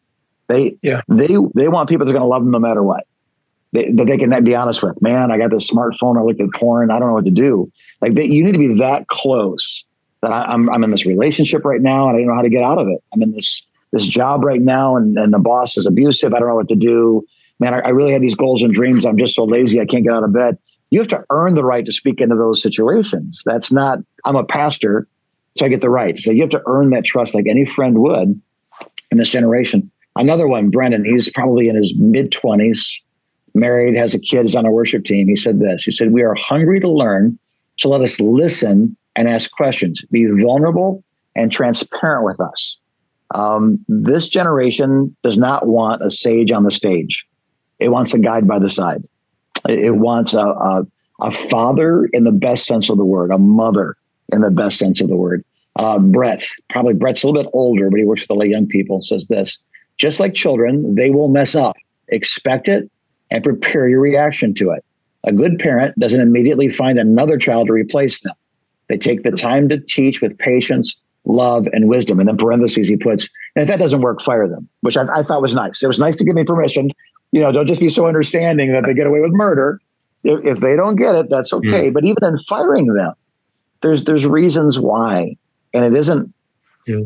They 0.47 0.77
Yeah. 0.81 1.01
they 1.07 1.35
they 1.55 1.67
want 1.67 1.89
people 1.89 2.05
that 2.05 2.11
are 2.11 2.17
going 2.17 2.23
to 2.23 2.27
love 2.27 2.44
them 2.44 2.51
no 2.51 2.59
matter 2.59 2.83
what. 2.83 3.05
They, 3.71 3.91
that 3.91 4.05
they 4.05 4.17
can 4.17 4.44
be 4.44 4.55
honest 4.55 4.83
with. 4.83 5.01
Man, 5.01 5.31
I 5.31 5.38
got 5.39 5.50
this 5.50 5.69
smartphone. 5.69 6.17
I 6.17 6.21
looked 6.21 6.39
at 6.39 6.51
porn. 6.53 6.91
I 6.91 7.00
don't 7.00 7.07
know 7.07 7.15
what 7.15 7.25
to 7.25 7.31
do. 7.31 7.71
Like 8.01 8.13
they, 8.13 8.25
you 8.25 8.44
need 8.44 8.51
to 8.51 8.57
be 8.59 8.77
that 8.77 9.07
close 9.07 9.83
that 10.21 10.31
I, 10.31 10.44
I'm 10.44 10.69
I'm 10.69 10.83
in 10.83 10.91
this 10.91 11.05
relationship 11.05 11.65
right 11.65 11.81
now 11.81 12.07
and 12.07 12.15
I 12.15 12.19
don't 12.19 12.27
know 12.27 12.35
how 12.35 12.41
to 12.44 12.50
get 12.50 12.63
out 12.63 12.77
of 12.77 12.88
it. 12.88 13.03
I'm 13.13 13.21
in 13.21 13.31
this 13.31 13.65
this 13.94 14.06
job 14.06 14.44
right 14.44 14.62
now 14.62 14.98
and, 14.98 15.18
and 15.18 15.34
the 15.34 15.40
boss 15.40 15.78
is 15.78 15.86
abusive. 15.86 16.34
I 16.34 16.40
don't 16.40 16.50
know 16.50 16.56
what 16.56 16.68
to 16.69 16.75
do. 16.75 17.24
Man, 17.60 17.75
I, 17.75 17.80
I 17.80 17.90
really 17.90 18.12
had 18.12 18.24
these 18.24 18.36
goals 18.36 18.63
and 18.63 18.74
dreams. 18.74 19.06
I'm 19.06 19.18
just 19.18 19.36
so 19.36 19.45
lazy. 19.45 19.80
I 19.80 19.86
can't 19.86 20.04
get 20.04 20.13
out 20.13 20.24
of 20.24 20.34
bed. 20.34 20.57
You 20.90 21.00
have 21.00 21.07
to 21.10 21.24
earn 21.30 21.54
the 21.54 21.63
right 21.63 21.86
to 21.86 21.92
speak 21.92 22.19
into 22.19 22.36
those 22.36 22.62
situations. 22.62 23.44
That's 23.45 23.72
not, 23.72 24.00
I'm 24.25 24.36
a 24.36 24.44
pastor, 24.44 25.07
so 25.56 25.66
I 25.66 25.69
get 25.69 25.81
the 25.81 25.92
right. 25.92 26.18
So 26.18 26.31
you 26.31 26.42
have 26.42 26.50
to 26.50 26.63
earn 26.66 26.90
that 26.90 27.06
trust 27.06 27.36
like 27.36 27.45
any 27.48 27.66
friend 27.66 28.00
would 28.00 28.42
in 29.12 29.18
this 29.18 29.30
generation. 29.30 29.90
Another 30.16 30.48
one, 30.48 30.69
Brendan, 30.69 31.06
he's 31.06 31.31
probably 31.31 31.69
in 31.69 31.75
his 31.75 31.96
mid 31.96 32.31
20s, 32.31 32.92
married, 33.54 33.96
has 33.96 34.13
a 34.16 34.19
kid, 34.19 34.46
is 34.46 34.56
on 34.56 34.66
a 34.66 34.72
worship 34.72 35.06
team. 35.06 35.28
He 35.28 35.36
said 35.36 35.60
this 35.60 35.84
He 35.84 35.92
said, 35.92 36.12
We 36.12 36.24
are 36.24 36.36
hungry 36.36 36.80
to 36.80 36.89
learn, 36.89 37.38
so 37.78 37.89
let 37.89 38.01
us 38.01 38.19
listen 38.19 38.98
and 39.16 39.30
ask 39.30 39.51
questions, 39.51 40.03
be 40.12 40.25
vulnerable 40.25 41.03
and 41.36 41.51
transparent 41.51 42.25
with 42.25 42.39
us. 42.39 42.77
Um, 43.32 43.84
this 43.88 44.27
generation 44.27 45.15
does 45.24 45.38
not 45.38 45.68
want 45.68 46.03
a 46.03 46.12
sage 46.12 46.51
on 46.51 46.63
the 46.63 46.72
stage, 46.72 47.25
it 47.80 47.89
wants 47.89 48.13
a 48.13 48.20
guide 48.20 48.48
by 48.48 48.60
the 48.60 48.70
side. 48.70 49.03
It, 49.68 49.80
it 49.80 49.92
wants 49.92 50.34
a, 50.34 50.46
a, 50.46 50.86
a 51.22 51.32
father 51.32 52.06
in 52.13 52.24
the 52.24 52.32
best 52.32 52.65
sense 52.65 52.89
of 52.89 52.98
the 52.98 53.06
word, 53.06 53.32
a 53.32 53.38
mother 53.38 53.98
in 54.32 54.42
the 54.42 54.51
best 54.51 54.77
sense 54.77 55.01
of 55.01 55.10
the 55.10 55.15
word. 55.15 55.44
Uh, 55.75 56.00
Brett, 56.00 56.44
probably 56.70 56.94
Brett's 56.94 57.24
a 57.24 57.27
little 57.27 57.42
bit 57.42 57.50
older, 57.53 57.89
but 57.89 58.00
he 58.00 58.06
works 58.06 58.22
with 58.22 58.30
a 58.30 58.34
lot 58.34 58.46
of 58.46 58.51
young 58.51 58.68
people, 58.68 59.01
says 59.01 59.27
this 59.27 59.58
just 59.98 60.20
like 60.20 60.34
children, 60.34 60.96
they 60.96 61.10
will 61.10 61.27
mess 61.27 61.56
up. 61.56 61.75
Expect 62.10 62.68
it 62.68 62.89
and 63.32 63.44
prepare 63.44 63.88
your 63.88 64.00
reaction 64.00 64.53
to 64.56 64.72
it. 64.72 64.84
A 65.24 65.32
good 65.32 65.60
parent 65.60 65.98
doesn't 65.98 66.20
immediately 66.20 66.70
find 66.70 67.00
another 67.00 67.38
child 67.38 67.68
to 67.68 67.74
replace 67.74 68.22
them. 68.22 68.34
They 68.89 68.98
take 68.98 69.24
the 69.24 69.32
time 69.32 69.70
to 69.70 69.80
teach 69.80 70.22
with 70.22 70.38
patience, 70.38 70.96
love, 71.25 71.68
and 71.74 71.88
wisdom. 71.89 72.20
And 72.20 72.27
then 72.27 72.38
parentheses, 72.38 72.88
he 72.88 72.98
puts, 72.98 73.30
and 73.56 73.63
if 73.63 73.70
that 73.70 73.80
doesn't 73.80 74.01
work, 74.01 74.22
fire 74.22 74.48
them, 74.48 74.68
which 74.82 74.98
I, 74.98 75.06
I 75.13 75.24
thought 75.24 75.42
was 75.42 75.53
nice. 75.56 75.82
It 75.84 75.88
was 75.88 76.00
nice 76.00 76.15
to 76.18 76.25
give 76.25 76.36
me 76.36 76.44
permission. 76.44 76.89
You 77.32 77.42
know, 77.42 77.51
don't 77.51 77.65
just 77.65 77.82
be 77.82 77.89
so 77.89 78.06
understanding 78.08 78.72
that 78.74 78.86
they 78.86 78.94
get 78.94 79.08
away 79.08 79.20
with 79.22 79.32
murder. 79.32 79.80
If, 80.24 80.46
if 80.46 80.60
they 80.60 80.75
don't 80.75 80.96
get 80.96 81.15
it, 81.15 81.30
that's 81.30 81.51
okay. 81.53 81.89
But 81.89 82.03
even 82.06 82.24
in 82.24 82.38
firing 82.48 82.88
them, 82.88 83.13
there's 83.82 84.03
there's 84.03 84.25
reasons 84.25 84.80
why, 84.80 85.36
and 85.74 85.84
it 85.86 85.98
isn't 85.98 86.34
Yeah. 86.86 87.01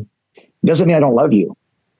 doesn't 0.64 0.86
mean 0.86 0.96
I 0.96 1.00
don't 1.00 1.14
love 1.14 1.32
you. 1.32 1.56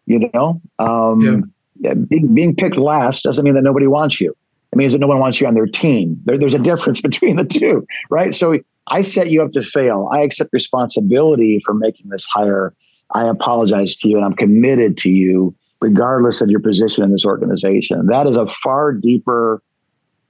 You 0.07 0.31
know, 0.33 0.61
um, 0.79 1.53
yeah, 1.81 1.95
being 1.95 2.35
being 2.35 2.55
picked 2.57 2.77
last 2.77 3.25
doesn't 3.25 3.45
mean 3.45 3.55
that 3.55 3.63
nobody 3.63 3.87
wants 3.87 4.21
you. 4.21 4.35
It 4.73 4.77
means 4.77 4.93
that 4.93 4.99
no 4.99 5.07
one 5.07 5.19
wants 5.19 5.41
you 5.41 5.47
on 5.47 5.55
their 5.55 5.67
team. 5.67 6.21
There, 6.25 6.37
there's 6.39 6.55
a 6.55 6.59
difference 6.59 7.01
between 7.09 7.37
the 7.37 7.45
two, 7.45 7.87
right? 8.11 8.35
So 8.35 8.59
I 8.91 9.03
set 9.03 9.31
you 9.31 9.43
up 9.43 9.53
to 9.53 9.63
fail. 9.63 10.09
I 10.13 10.21
accept 10.21 10.51
responsibility 10.53 11.61
for 11.65 11.75
making 11.75 12.11
this 12.11 12.25
hire. 12.27 12.75
I 13.15 13.27
apologize 13.29 13.97
to 13.97 14.09
you, 14.09 14.17
and 14.17 14.25
I'm 14.25 14.35
committed 14.35 14.97
to 14.99 15.09
you, 15.11 15.55
regardless 15.81 16.41
of 16.41 16.51
your 16.51 16.61
position 16.61 17.03
in 17.05 17.11
this 17.11 17.25
organization. 17.25 18.07
That 18.07 18.27
is 18.27 18.37
a 18.37 18.47
far 18.47 18.93
deeper. 18.93 19.63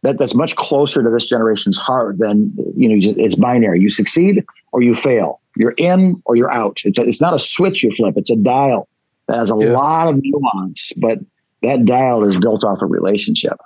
That, 0.03 0.19
that's 0.19 0.35
much 0.35 0.55
closer 0.57 1.03
to 1.03 1.11
this 1.11 1.27
generation's 1.27 1.77
heart 1.79 2.19
than 2.19 2.53
you 2.77 2.89
know. 2.89 3.15
It's 3.17 3.35
binary. 3.35 3.81
You 3.81 3.91
succeed 3.91 4.45
or 4.73 4.81
you 4.83 4.95
fail. 4.95 5.41
You're 5.57 5.75
in 5.77 6.23
or 6.25 6.37
you're 6.37 6.53
out. 6.53 6.81
It's 6.85 6.99
a, 7.01 7.03
it's 7.03 7.21
not 7.21 7.35
a 7.35 7.39
switch 7.39 7.83
you 7.83 7.91
flip. 7.97 8.15
It's 8.17 8.31
a 8.31 8.37
dial 8.37 8.89
that 9.27 9.39
has 9.39 9.51
a 9.51 9.57
Yeah. 9.59 9.73
lot 9.73 10.07
of 10.09 10.21
nuance, 10.23 10.93
but 10.99 11.19
that 11.63 11.85
dial 11.85 12.23
is 12.23 12.39
built 12.39 12.65
off 12.65 12.81
a 12.81 12.87
relationship. 12.87 13.59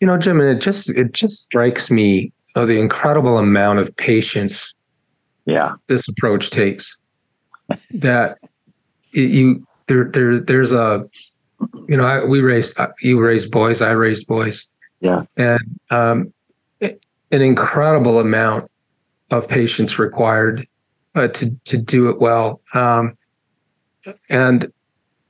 You 0.00 0.06
know, 0.06 0.16
Jim, 0.16 0.40
and 0.40 0.48
it 0.48 0.62
just 0.62 0.88
it 0.90 1.12
just 1.12 1.42
strikes 1.42 1.90
me 1.90 2.32
of 2.56 2.66
the 2.66 2.80
incredible 2.80 3.38
amount 3.38 3.78
of 3.78 3.94
patience 3.96 4.74
Yeah, 5.44 5.74
this 5.86 6.08
approach 6.08 6.50
takes. 6.50 6.98
That 7.92 8.38
it- 9.12 9.30
you 9.30 9.64
there 9.86 10.04
there 10.10 10.40
there's 10.40 10.72
a 10.72 11.04
you 11.88 11.96
know 11.96 12.04
I, 12.04 12.24
we 12.24 12.40
raised 12.40 12.78
uh, 12.78 12.88
you 13.00 13.20
raised 13.20 13.50
boys 13.52 13.80
I 13.80 13.92
raised 13.92 14.26
boys 14.26 14.66
Yeah. 15.00 15.22
And 15.36 15.60
um, 15.90 16.32
an 16.80 17.42
incredible 17.42 18.18
amount 18.18 18.70
of 19.30 19.46
patience 19.48 19.98
required 19.98 20.66
uh, 21.14 21.28
to 21.28 21.50
to 21.64 21.76
do 21.76 22.08
it 22.08 22.20
well. 22.20 22.60
Um, 22.74 23.16
and 24.28 24.72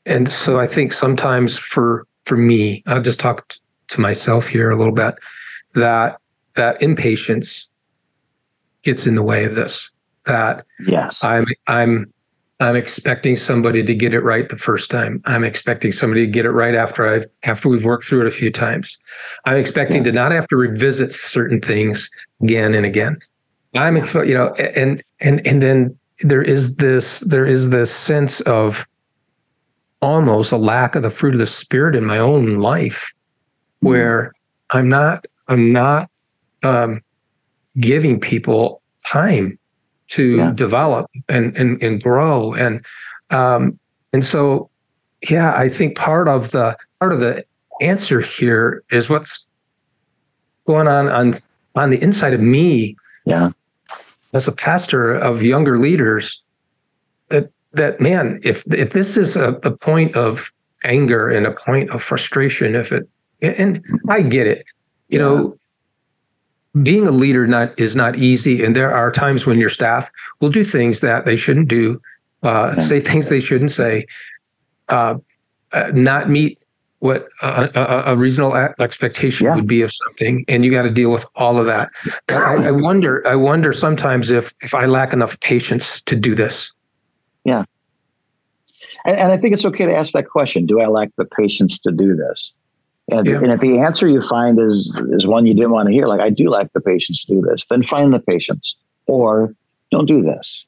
and 0.04 0.30
so 0.30 0.58
I 0.60 0.66
think 0.66 0.92
sometimes 0.92 1.58
for 1.58 2.06
for 2.24 2.36
me, 2.36 2.82
I'll 2.86 3.02
just 3.02 3.20
talk 3.20 3.48
t- 3.48 3.60
to 3.88 4.00
myself 4.00 4.46
here 4.48 4.70
a 4.70 4.76
little 4.76 4.94
bit 4.94 5.14
that 5.74 6.18
that 6.56 6.82
impatience 6.82 7.68
gets 8.82 9.06
in 9.06 9.14
the 9.14 9.22
way 9.22 9.44
of 9.44 9.54
this. 9.54 9.90
That 10.24 10.64
yes, 10.86 11.22
I'm 11.22 11.46
I'm 11.68 12.12
I'm 12.58 12.74
expecting 12.74 13.36
somebody 13.36 13.82
to 13.82 13.94
get 13.94 14.14
it 14.14 14.20
right 14.20 14.48
the 14.48 14.56
first 14.56 14.90
time. 14.90 15.22
I'm 15.26 15.44
expecting 15.44 15.92
somebody 15.92 16.24
to 16.24 16.32
get 16.32 16.46
it 16.46 16.50
right 16.50 16.74
after 16.74 17.06
I've 17.06 17.26
after 17.42 17.68
we've 17.68 17.84
worked 17.84 18.06
through 18.06 18.22
it 18.22 18.26
a 18.26 18.32
few 18.32 18.50
times. 18.50 18.98
I'm 19.44 19.56
expecting 19.56 19.98
yeah. 19.98 20.04
to 20.04 20.12
not 20.12 20.32
have 20.32 20.48
to 20.48 20.56
revisit 20.56 21.12
certain 21.12 21.60
things 21.60 22.10
again 22.42 22.74
and 22.74 22.86
again. 22.86 23.18
I'm 23.74 23.96
you 23.96 24.34
know 24.34 24.54
and 24.54 25.02
and 25.20 25.46
and 25.46 25.62
then 25.62 25.98
there 26.20 26.42
is 26.42 26.76
this 26.76 27.20
there 27.20 27.44
is 27.44 27.70
this 27.70 27.94
sense 27.94 28.40
of 28.42 28.86
almost 30.00 30.52
a 30.52 30.56
lack 30.56 30.94
of 30.94 31.02
the 31.02 31.10
fruit 31.10 31.34
of 31.34 31.40
the 31.40 31.46
spirit 31.46 31.94
in 31.94 32.04
my 32.04 32.18
own 32.18 32.56
life 32.56 33.12
mm-hmm. 33.12 33.88
where 33.88 34.32
I'm 34.70 34.88
not 34.88 35.26
I'm 35.48 35.72
not 35.72 36.10
um, 36.66 37.00
giving 37.80 38.18
people 38.20 38.82
time 39.06 39.58
to 40.08 40.36
yeah. 40.36 40.52
develop 40.52 41.10
and, 41.28 41.56
and 41.56 41.82
and 41.82 42.02
grow 42.02 42.54
and 42.54 42.84
um, 43.30 43.78
and 44.12 44.24
so 44.24 44.70
yeah 45.28 45.54
I 45.56 45.68
think 45.68 45.96
part 45.96 46.28
of 46.28 46.50
the 46.52 46.76
part 47.00 47.12
of 47.12 47.20
the 47.20 47.44
answer 47.80 48.20
here 48.20 48.82
is 48.90 49.08
what's 49.08 49.46
going 50.66 50.88
on 50.88 51.08
on 51.08 51.32
on 51.74 51.90
the 51.90 52.02
inside 52.02 52.34
of 52.34 52.40
me 52.40 52.96
yeah 53.24 53.50
as 54.32 54.46
a 54.46 54.52
pastor 54.52 55.14
of 55.14 55.42
younger 55.42 55.78
leaders 55.78 56.40
that 57.28 57.50
that 57.72 58.00
man 58.00 58.38
if 58.42 58.62
if 58.72 58.90
this 58.90 59.16
is 59.16 59.36
a, 59.36 59.54
a 59.64 59.70
point 59.70 60.14
of 60.16 60.52
anger 60.84 61.28
and 61.28 61.46
a 61.46 61.52
point 61.52 61.90
of 61.90 62.02
frustration 62.02 62.74
if 62.74 62.92
it 62.92 63.08
and 63.42 63.82
I 64.08 64.22
get 64.22 64.46
it 64.46 64.64
you 65.08 65.18
yeah. 65.18 65.24
know 65.24 65.58
being 66.82 67.06
a 67.06 67.10
leader 67.10 67.46
not 67.46 67.78
is 67.78 67.96
not 67.96 68.16
easy, 68.16 68.64
and 68.64 68.74
there 68.76 68.92
are 68.92 69.10
times 69.10 69.46
when 69.46 69.58
your 69.58 69.68
staff 69.68 70.10
will 70.40 70.50
do 70.50 70.64
things 70.64 71.00
that 71.00 71.24
they 71.24 71.36
shouldn't 71.36 71.68
do, 71.68 72.00
uh, 72.42 72.78
say 72.80 73.00
things 73.00 73.28
they 73.28 73.40
shouldn't 73.40 73.70
say, 73.70 74.06
uh, 74.88 75.16
uh, 75.72 75.90
not 75.94 76.28
meet 76.28 76.58
what 77.00 77.28
a, 77.42 77.70
a, 77.74 78.12
a 78.12 78.16
reasonable 78.16 78.56
expectation 78.80 79.46
yeah. 79.46 79.54
would 79.54 79.66
be 79.66 79.82
of 79.82 79.92
something, 79.92 80.44
and 80.48 80.64
you 80.64 80.70
got 80.70 80.82
to 80.82 80.90
deal 80.90 81.10
with 81.10 81.26
all 81.34 81.58
of 81.58 81.66
that. 81.66 81.90
I, 82.28 82.68
I 82.68 82.70
wonder, 82.70 83.26
I 83.26 83.36
wonder 83.36 83.72
sometimes 83.72 84.30
if 84.30 84.54
if 84.60 84.74
I 84.74 84.86
lack 84.86 85.12
enough 85.12 85.38
patience 85.40 86.00
to 86.02 86.16
do 86.16 86.34
this. 86.34 86.72
Yeah, 87.44 87.64
and, 89.04 89.16
and 89.16 89.32
I 89.32 89.36
think 89.36 89.54
it's 89.54 89.66
okay 89.66 89.86
to 89.86 89.94
ask 89.94 90.12
that 90.12 90.28
question: 90.28 90.66
Do 90.66 90.80
I 90.80 90.86
lack 90.86 91.10
the 91.16 91.24
patience 91.24 91.78
to 91.80 91.92
do 91.92 92.14
this? 92.14 92.52
And, 93.08 93.26
yeah. 93.26 93.36
and 93.36 93.52
if 93.52 93.60
the 93.60 93.78
answer 93.78 94.08
you 94.08 94.20
find 94.20 94.58
is 94.58 94.92
is 95.10 95.26
one 95.26 95.46
you 95.46 95.54
didn't 95.54 95.70
want 95.70 95.88
to 95.88 95.94
hear, 95.94 96.08
like 96.08 96.20
I 96.20 96.30
do 96.30 96.50
like 96.50 96.72
the 96.72 96.80
patience 96.80 97.24
to 97.24 97.34
do 97.34 97.40
this, 97.40 97.66
then 97.66 97.82
find 97.82 98.12
the 98.12 98.18
patience 98.18 98.76
or 99.06 99.54
don't 99.92 100.06
do 100.06 100.22
this. 100.22 100.66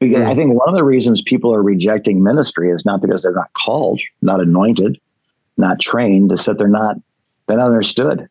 Because 0.00 0.22
mm. 0.22 0.26
I 0.26 0.34
think 0.34 0.54
one 0.54 0.68
of 0.68 0.74
the 0.74 0.82
reasons 0.82 1.22
people 1.22 1.54
are 1.54 1.62
rejecting 1.62 2.22
ministry 2.22 2.70
is 2.70 2.84
not 2.84 3.00
because 3.00 3.22
they're 3.22 3.32
not 3.32 3.52
called, 3.52 4.00
not 4.22 4.40
anointed, 4.40 5.00
not 5.56 5.78
trained, 5.78 6.32
is 6.32 6.44
that 6.46 6.58
they're 6.58 6.66
not 6.66 6.96
they're 7.46 7.58
not 7.58 7.68
understood. 7.68 8.28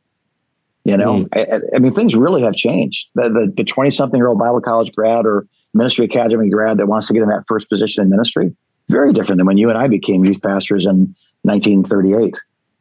You 0.84 0.98
know, 0.98 1.26
mm. 1.26 1.28
I, 1.34 1.76
I, 1.76 1.80
mean, 1.80 1.94
things 1.94 2.16
really 2.16 2.42
have 2.42 2.56
changed. 2.56 3.08
The 3.16 3.54
the 3.56 3.64
twenty 3.64 3.92
something 3.92 4.18
year 4.18 4.28
old 4.28 4.40
Bible 4.40 4.60
college 4.60 4.92
grad 4.94 5.26
or 5.26 5.48
ministry 5.74 6.04
academy 6.04 6.50
grad 6.50 6.78
that 6.80 6.88
wants 6.88 7.08
to 7.08 7.14
get 7.14 7.24
in 7.24 7.30
that 7.30 7.46
first 7.48 7.70
position 7.70 8.04
in 8.04 8.10
ministry, 8.10 8.54
very 8.90 9.14
different 9.14 9.40
than 9.40 9.48
when 9.48 9.58
you 9.58 9.70
and 9.70 9.78
I 9.78 9.88
became 9.88 10.26
youth 10.26 10.42
pastors 10.42 10.86
in 10.86 11.16
1938 11.44 12.38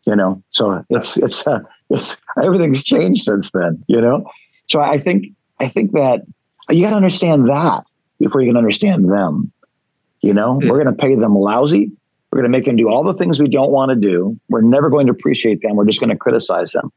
you 0.07 0.17
know? 0.17 0.43
So 0.51 0.85
it's 0.91 1.17
it's 1.17 1.47
uh, 1.47 1.61
it's 1.91 2.21
everything's 2.43 2.85
changed 2.85 3.23
since 3.23 3.51
then 3.53 3.83
you 3.87 4.01
know? 4.01 4.25
So 4.69 4.81
i 4.81 4.99
think 4.99 5.27
i 5.61 5.69
think 5.69 5.93
that 5.93 6.23
you 6.69 6.83
got 6.85 6.91
to 6.91 6.97
understand 6.97 7.49
that 7.49 7.85
before 8.19 8.41
you 8.43 8.49
can 8.49 8.57
understand 8.57 9.11
them 9.11 9.53
you 10.21 10.35
know? 10.35 10.55
Mm-hmm. 10.55 10.69
we're 10.69 10.83
going 10.83 10.95
to 10.95 11.01
pay 11.01 11.15
them 11.15 11.35
lousy. 11.35 11.91
We're 12.31 12.41
going 12.41 12.53
to 12.53 12.57
make 12.57 12.67
them 12.67 12.77
do 12.77 12.89
all 12.89 13.03
the 13.03 13.15
things 13.15 13.41
we 13.41 13.49
don't 13.49 13.73
want 13.73 13.91
to 13.91 13.97
do. 13.97 14.39
We're 14.49 14.61
never 14.61 14.89
going 14.89 15.07
to 15.07 15.13
appreciate 15.13 15.63
them. 15.63 15.75
We're 15.75 15.87
just 15.87 15.99
going 15.99 16.11
to 16.11 16.17
criticize 16.17 16.73
them. 16.73 16.93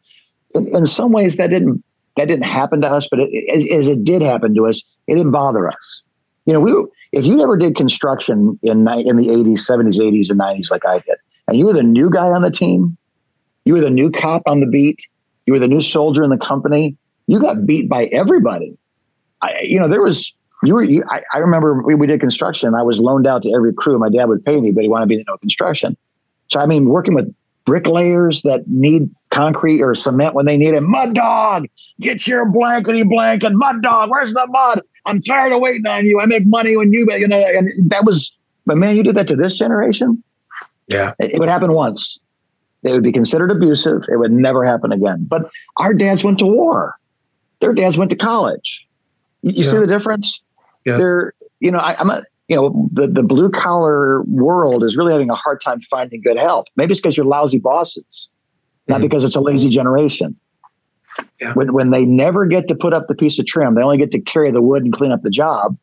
In, 0.53 0.75
in 0.75 0.85
some 0.85 1.11
ways 1.11 1.37
that 1.37 1.47
didn't 1.47 1.83
that 2.15 2.27
didn't 2.27 2.45
happen 2.45 2.81
to 2.81 2.87
us 2.87 3.07
but 3.09 3.19
it, 3.19 3.29
it, 3.31 3.71
as 3.71 3.87
it 3.87 4.03
did 4.03 4.21
happen 4.21 4.53
to 4.53 4.67
us 4.67 4.83
it 5.07 5.15
didn't 5.15 5.31
bother 5.31 5.67
us. 5.67 6.03
You 6.45 6.53
know 6.53 6.59
we 6.59 6.73
if 7.11 7.25
you 7.25 7.41
ever 7.41 7.57
did 7.57 7.75
construction 7.75 8.59
in 8.61 8.87
in 8.87 9.17
the 9.17 9.27
80s 9.27 9.67
70s 9.67 9.99
80s 9.99 10.29
and 10.29 10.39
90s 10.39 10.69
like 10.69 10.85
i 10.85 10.99
did 10.99 11.17
and 11.47 11.57
you 11.57 11.65
were 11.65 11.73
the 11.73 11.83
new 11.83 12.09
guy 12.09 12.27
on 12.27 12.41
the 12.41 12.51
team, 12.51 12.97
you 13.65 13.73
were 13.73 13.81
the 13.81 13.89
new 13.89 14.11
cop 14.11 14.43
on 14.45 14.59
the 14.59 14.67
beat, 14.67 14.99
you 15.45 15.53
were 15.53 15.59
the 15.59 15.67
new 15.67 15.81
soldier 15.81 16.23
in 16.23 16.29
the 16.29 16.37
company, 16.37 16.95
you 17.27 17.39
got 17.39 17.65
beat 17.65 17.89
by 17.89 18.05
everybody. 18.05 18.77
I, 19.41 19.61
you 19.63 19.79
know, 19.79 19.87
there 19.87 20.01
was 20.01 20.33
you 20.63 20.73
were. 20.73 20.83
You, 20.83 21.03
I, 21.09 21.21
I, 21.33 21.39
remember 21.39 21.81
we, 21.83 21.95
we 21.95 22.07
did 22.07 22.21
construction. 22.21 22.73
I 22.73 22.83
was 22.83 22.99
loaned 22.99 23.27
out 23.27 23.43
to 23.43 23.51
every 23.53 23.73
crew. 23.73 23.99
My 23.99 24.09
dad 24.09 24.25
would 24.25 24.45
pay 24.45 24.61
me, 24.61 24.71
but 24.71 24.83
he 24.83 24.89
wanted 24.89 25.09
me 25.09 25.17
to 25.17 25.23
know 25.27 25.37
construction. 25.37 25.97
So 26.49 26.59
I 26.59 26.65
mean, 26.65 26.85
working 26.85 27.13
with 27.13 27.33
bricklayers 27.65 28.41
that 28.43 28.67
need 28.67 29.09
concrete 29.31 29.81
or 29.81 29.95
cement 29.95 30.33
when 30.33 30.45
they 30.45 30.57
need 30.57 30.73
it. 30.73 30.81
Mud 30.81 31.15
dog, 31.15 31.67
get 31.99 32.27
your 32.27 32.45
blankety 32.45 33.03
blanket. 33.03 33.51
Mud 33.53 33.81
dog, 33.81 34.09
where's 34.09 34.33
the 34.33 34.45
mud? 34.47 34.81
I'm 35.05 35.19
tired 35.19 35.51
of 35.51 35.59
waiting 35.59 35.85
on 35.85 36.05
you. 36.05 36.19
I 36.19 36.25
make 36.25 36.43
money 36.45 36.77
when 36.77 36.93
you, 36.93 37.07
you 37.17 37.27
know, 37.27 37.37
and 37.37 37.69
that 37.89 38.05
was, 38.05 38.35
but 38.65 38.77
man, 38.77 38.95
you 38.95 39.03
did 39.03 39.15
that 39.15 39.27
to 39.29 39.35
this 39.35 39.57
generation. 39.57 40.23
Yeah. 40.87 41.13
It, 41.19 41.33
it 41.33 41.39
would 41.39 41.49
happen 41.49 41.73
once. 41.73 42.19
It 42.83 42.91
would 42.91 43.03
be 43.03 43.11
considered 43.11 43.51
abusive. 43.51 44.03
It 44.11 44.17
would 44.17 44.31
never 44.31 44.63
happen 44.63 44.91
again. 44.91 45.25
But 45.27 45.49
our 45.77 45.93
dads 45.93 46.23
went 46.23 46.39
to 46.39 46.45
war. 46.45 46.95
Their 47.61 47.73
dads 47.73 47.97
went 47.97 48.09
to 48.11 48.17
college. 48.17 48.85
You, 49.41 49.51
you 49.51 49.63
yeah. 49.63 49.71
see 49.71 49.77
the 49.77 49.87
difference? 49.87 50.41
Yes. 50.85 50.99
They're, 50.99 51.33
you 51.59 51.71
know, 51.71 51.79
I, 51.79 51.97
I'm 51.97 52.09
a, 52.09 52.23
you 52.49 52.57
know, 52.57 52.89
the, 52.91 53.07
the 53.07 53.23
blue 53.23 53.49
collar 53.49 54.21
world 54.23 54.83
is 54.83 54.97
really 54.97 55.13
having 55.13 55.29
a 55.29 55.35
hard 55.35 55.61
time 55.61 55.79
finding 55.89 56.21
good 56.21 56.37
help. 56.37 56.67
Maybe 56.75 56.91
it's 56.91 56.99
because 56.99 57.15
you're 57.15 57.25
lousy 57.25 57.59
bosses, 57.59 58.27
not 58.87 58.95
mm-hmm. 58.95 59.03
because 59.03 59.23
it's 59.23 59.37
a 59.37 59.41
lazy 59.41 59.69
generation. 59.69 60.35
Yeah. 61.39 61.53
When, 61.53 61.71
when 61.73 61.91
they 61.91 62.03
never 62.03 62.45
get 62.45 62.67
to 62.67 62.75
put 62.75 62.91
up 62.91 63.07
the 63.07 63.15
piece 63.15 63.39
of 63.39 63.45
trim, 63.45 63.75
they 63.75 63.81
only 63.81 63.97
get 63.97 64.11
to 64.11 64.19
carry 64.19 64.51
the 64.51 64.61
wood 64.61 64.83
and 64.83 64.91
clean 64.91 65.13
up 65.13 65.21
the 65.21 65.29
job. 65.29 65.77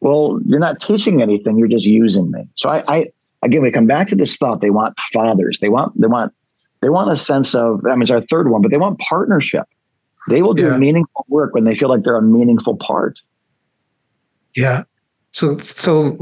Well, 0.00 0.40
you're 0.46 0.58
not 0.58 0.80
teaching 0.80 1.20
anything. 1.20 1.58
You're 1.58 1.68
just 1.68 1.84
using 1.84 2.30
me. 2.30 2.48
So 2.54 2.70
I, 2.70 2.82
I, 2.88 3.06
again, 3.42 3.62
we 3.62 3.70
come 3.70 3.86
back 3.86 4.08
to 4.08 4.16
this 4.16 4.36
thought. 4.36 4.60
They 4.60 4.70
want 4.70 4.98
fathers. 5.12 5.58
They 5.60 5.68
want 5.68 5.98
they 6.00 6.06
want 6.06 6.32
they 6.80 6.88
want 6.88 7.12
a 7.12 7.16
sense 7.16 7.54
of. 7.54 7.84
I 7.86 7.90
mean, 7.90 8.02
it's 8.02 8.10
our 8.10 8.20
third 8.20 8.50
one, 8.50 8.62
but 8.62 8.70
they 8.70 8.78
want 8.78 8.98
partnership. 8.98 9.64
They 10.28 10.42
will 10.42 10.54
do 10.54 10.66
yeah. 10.66 10.76
meaningful 10.76 11.24
work 11.28 11.54
when 11.54 11.64
they 11.64 11.74
feel 11.74 11.88
like 11.88 12.02
they're 12.02 12.16
a 12.16 12.22
meaningful 12.22 12.76
part. 12.76 13.20
Yeah. 14.54 14.84
So 15.32 15.58
so 15.58 16.18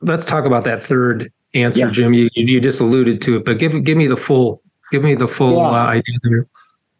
let's 0.00 0.24
talk 0.24 0.44
about 0.44 0.64
that 0.64 0.82
third 0.82 1.32
answer, 1.54 1.80
yeah. 1.80 1.90
Jim. 1.90 2.12
You 2.12 2.28
you 2.34 2.60
just 2.60 2.80
alluded 2.80 3.22
to 3.22 3.36
it, 3.36 3.44
but 3.44 3.58
give 3.58 3.84
give 3.84 3.96
me 3.96 4.06
the 4.06 4.16
full 4.16 4.62
give 4.90 5.02
me 5.02 5.14
the 5.14 5.28
full 5.28 5.56
yeah. 5.56 5.68
uh, 5.68 5.86
idea 5.86 6.18
there. 6.22 6.46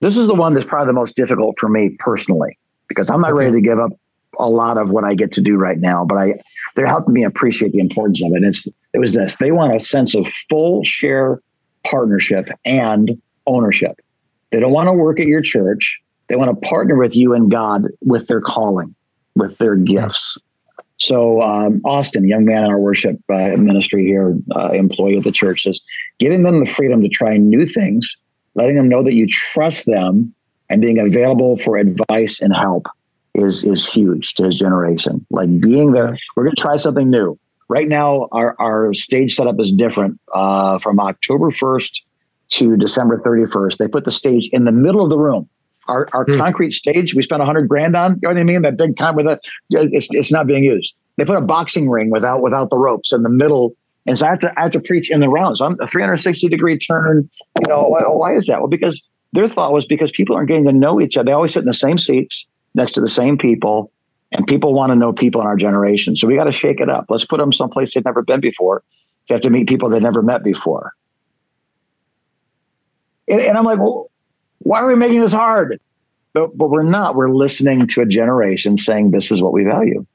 This 0.01 0.17
is 0.17 0.29
the 0.29 0.35
one 0.35 0.55
that's 0.55 0.67
probably 0.67 0.87
the 0.87 0.93
most 0.93 1.17
difficult 1.17 1.59
for 1.59 1.69
me 1.69 1.97
personally 1.99 2.57
because 2.89 3.11
I'm 3.11 3.21
not 3.21 3.33
okay. 3.33 3.47
ready 3.47 3.57
to 3.57 3.61
give 3.61 3.81
up 3.81 3.91
a 4.39 4.49
lot 4.49 4.79
of 4.79 4.91
what 4.91 5.05
I 5.05 5.15
get 5.15 5.33
to 5.33 5.41
do 5.41 5.57
right 5.57 5.79
now, 5.79 6.05
but 6.05 6.17
I 6.17 6.41
they're 6.79 6.87
helping 6.87 7.13
me 7.13 7.25
appreciate 7.25 7.73
the 7.73 7.81
importance 7.81 8.23
of 8.23 8.31
it. 8.35 8.45
It's 8.45 8.69
it 8.93 8.99
was 8.99 9.13
this. 9.13 9.35
They 9.37 9.51
want 9.51 9.75
a 9.75 9.81
sense 9.81 10.15
of 10.15 10.25
full 10.49 10.85
share 10.85 11.43
partnership 11.85 12.49
and 12.65 13.21
ownership. 13.49 13.99
They 14.53 14.61
don't 14.61 14.71
want 14.71 14.87
to 14.87 14.93
work 14.93 15.19
at 15.19 15.27
your 15.27 15.43
church. 15.43 16.01
They 16.29 16.37
want 16.37 16.51
to 16.51 16.69
partner 16.69 16.97
with 16.97 17.17
you 17.17 17.35
and 17.35 17.51
God 17.51 17.89
with 18.03 18.29
their 18.29 18.41
calling, 18.41 18.95
with 19.35 19.59
their 19.59 19.75
gifts. 19.75 20.39
So 20.99 21.43
um, 21.43 21.81
Austin, 21.85 22.29
young 22.29 22.45
man 22.45 22.65
in 22.65 22.71
our 22.71 22.79
worship 22.79 23.19
uh, 23.29 23.57
ministry 23.57 24.07
here, 24.07 24.39
uh, 24.55 24.71
employee 24.71 25.17
of 25.17 25.25
the 25.25 25.33
church, 25.33 25.65
says 25.65 25.81
giving 26.21 26.45
them 26.45 26.61
the 26.61 26.71
freedom 26.71 27.03
to 27.03 27.09
try 27.09 27.37
new 27.39 27.67
things, 27.67 28.17
letting 28.55 28.77
them 28.77 28.89
know 28.89 29.03
that 29.03 29.15
you 29.15 29.27
trust 29.27 29.87
them, 29.87 30.33
and 30.71 30.81
being 30.81 31.01
available 31.01 31.57
for 31.59 31.77
advice 31.77 32.41
and 32.41 32.55
help 32.55 32.87
is 33.38 33.64
is 33.64 33.87
huge 33.87 34.35
to 34.35 34.45
his 34.45 34.59
generation. 34.59 35.25
Like 35.30 35.61
being 35.61 35.92
there, 35.92 36.18
we're 36.37 36.45
going 36.45 36.54
to 36.54 36.61
try 36.61 36.76
something 36.76 37.09
new. 37.09 37.38
Right 37.68 37.88
now, 37.88 38.28
our, 38.33 38.57
our 38.59 38.95
stage 38.95 39.35
setup 39.35 39.61
is 39.61 39.71
different. 39.71 40.18
Uh, 40.35 40.78
from 40.78 40.99
October 40.99 41.50
1st 41.50 42.00
to 42.50 42.76
December 42.78 43.21
31st, 43.25 43.76
they 43.76 43.88
put 43.88 44.07
the 44.07 44.12
stage 44.12 44.49
in 44.52 44.64
the 44.64 44.73
middle 44.73 45.04
of 45.04 45.11
the 45.11 45.18
room. 45.18 45.49
Our, 45.87 46.09
our 46.12 46.25
mm. 46.25 46.38
concrete 46.38 46.73
stage, 46.73 47.14
we 47.14 47.23
spent 47.23 47.40
a 47.40 47.45
100 47.45 47.68
grand 47.68 47.95
on. 47.95 48.12
You 48.12 48.21
know 48.23 48.28
what 48.30 48.38
I 48.38 48.45
mean? 48.45 48.62
That 48.62 48.78
big 48.78 48.97
time 48.97 49.16
with 49.16 49.26
it, 49.26 49.40
it's, 49.71 50.09
it's 50.11 50.33
not 50.33 50.47
being 50.47 50.64
used. 50.64 50.95
They 51.16 51.25
put 51.25 51.37
a 51.37 51.42
boxing 51.42 51.90
ring 51.90 52.11
without 52.11 52.42
without 52.42 52.71
the 52.71 52.78
ropes 52.78 53.12
in 53.12 53.23
the 53.23 53.30
middle. 53.30 53.76
And 54.07 54.18
so 54.18 54.26
I 54.26 54.30
have 54.30 54.38
to, 54.40 54.59
I 54.59 54.62
have 54.62 54.73
to 54.73 54.80
preach 54.80 55.11
in 55.11 55.21
the 55.21 55.28
rounds. 55.28 55.61
I'm 55.61 55.76
a 55.80 55.87
360 55.87 56.49
degree 56.49 56.78
turn. 56.78 57.28
You 57.61 57.68
know, 57.68 57.83
why, 57.88 58.00
why 58.02 58.35
is 58.35 58.47
that? 58.47 58.61
Well, 58.61 58.68
because 58.68 59.07
their 59.33 59.47
thought 59.47 59.73
was 59.73 59.85
because 59.85 60.11
people 60.11 60.37
aren't 60.37 60.49
getting 60.49 60.64
to 60.64 60.73
know 60.73 61.00
each 61.00 61.18
other. 61.18 61.26
They 61.26 61.33
always 61.33 61.52
sit 61.52 61.61
in 61.61 61.66
the 61.66 61.75
same 61.75 61.99
seats 61.99 62.47
next 62.79 62.93
to 62.93 63.03
the 63.03 63.09
same 63.09 63.37
people, 63.37 63.93
and 64.33 64.47
people 64.47 64.73
want 64.73 64.91
to 64.91 64.97
know 64.97 65.13
people 65.13 65.43
in 65.43 65.47
our 65.47 65.57
generation. 65.57 66.17
So 66.17 66.27
we 66.27 66.35
got 66.37 66.45
to 66.45 66.53
shake 66.53 66.81
it 66.81 66.89
up. 66.89 67.05
Let's 67.11 67.27
put 67.27 67.39
them 67.39 67.53
someplace 67.53 67.93
they've 67.93 68.05
never 68.05 68.23
been 68.23 68.41
before. 68.41 68.83
They 69.29 69.35
have 69.35 69.43
to 69.43 69.51
meet 69.51 69.69
people 69.69 69.91
they've 69.91 70.01
never 70.01 70.23
met 70.23 70.43
before. 70.43 70.95
And, 73.29 73.43
and 73.43 73.59
I'm 73.59 73.65
like, 73.65 73.79
well, 73.79 74.11
why 74.61 74.81
are 74.81 74.87
we 74.87 74.97
making 74.97 75.21
this 75.21 75.33
hard? 75.33 75.79
But, 76.33 76.57
but 76.57 76.69
we're 76.71 76.83
not. 76.83 77.15
We're 77.15 77.31
listening 77.31 77.87
to 77.87 78.01
a 78.01 78.07
generation 78.07 78.79
saying 78.79 79.11
this 79.11 79.31
is 79.31 79.43
what 79.43 79.53
we 79.53 79.65
value. 79.65 80.07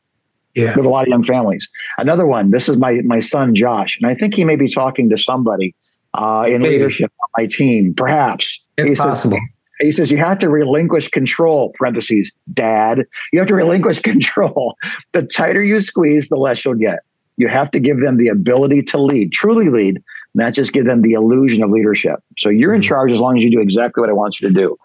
Yeah. 0.56 0.64
We 0.64 0.70
have 0.70 0.86
a 0.86 0.90
lot 0.90 1.04
of 1.04 1.08
young 1.08 1.24
families. 1.24 1.68
Another 1.98 2.26
one, 2.26 2.52
this 2.52 2.70
is 2.70 2.78
my 2.78 3.02
my 3.04 3.20
son 3.20 3.56
Josh, 3.56 3.98
and 4.00 4.10
I 4.10 4.14
think 4.14 4.36
he 4.36 4.46
may 4.46 4.56
be 4.56 4.70
talking 4.70 5.10
to 5.10 5.18
somebody 5.18 5.74
uh, 6.14 6.46
in 6.48 6.62
Maybe. 6.62 6.76
leadership 6.76 7.12
on 7.24 7.42
my 7.42 7.48
team, 7.48 7.96
perhaps. 7.96 8.62
It's 8.78 8.92
he 8.92 8.96
possible. 8.96 9.38
Says, 9.38 9.53
he 9.84 9.92
says 9.92 10.10
you 10.12 10.18
have 10.18 10.40
to 10.40 10.50
relinquish 10.50 11.10
control. 11.10 11.74
Parentheses, 11.78 12.32
Dad. 12.54 13.06
You 13.32 13.40
have 13.40 13.48
to 13.50 13.56
relinquish 13.56 14.00
control. 14.12 14.76
The 15.12 15.24
tighter 15.24 15.64
you 15.64 15.82
squeeze, 15.82 16.30
the 16.30 16.38
less 16.38 16.64
you'll 16.64 16.76
get. 16.76 17.00
You 17.38 17.48
have 17.48 17.72
to 17.72 17.80
give 17.80 18.00
them 18.00 18.18
the 18.18 18.28
ability 18.30 18.84
to 18.84 18.98
lead, 19.02 19.32
truly 19.34 19.70
lead, 19.70 20.02
not 20.36 20.54
just 20.54 20.72
give 20.72 20.86
them 20.86 21.02
the 21.02 21.14
illusion 21.14 21.64
of 21.64 21.70
leadership. 21.72 22.20
So 22.38 22.50
you're 22.50 22.74
in 22.74 22.82
Mhm. 22.82 22.86
charge 22.86 23.12
as 23.12 23.20
long 23.20 23.38
as 23.38 23.44
you 23.44 23.52
do 23.52 23.60
exactly 23.60 24.02
what 24.02 24.10
I 24.10 24.14
want 24.14 24.40
you 24.40 24.48
to 24.48 24.54
do. 24.54 24.78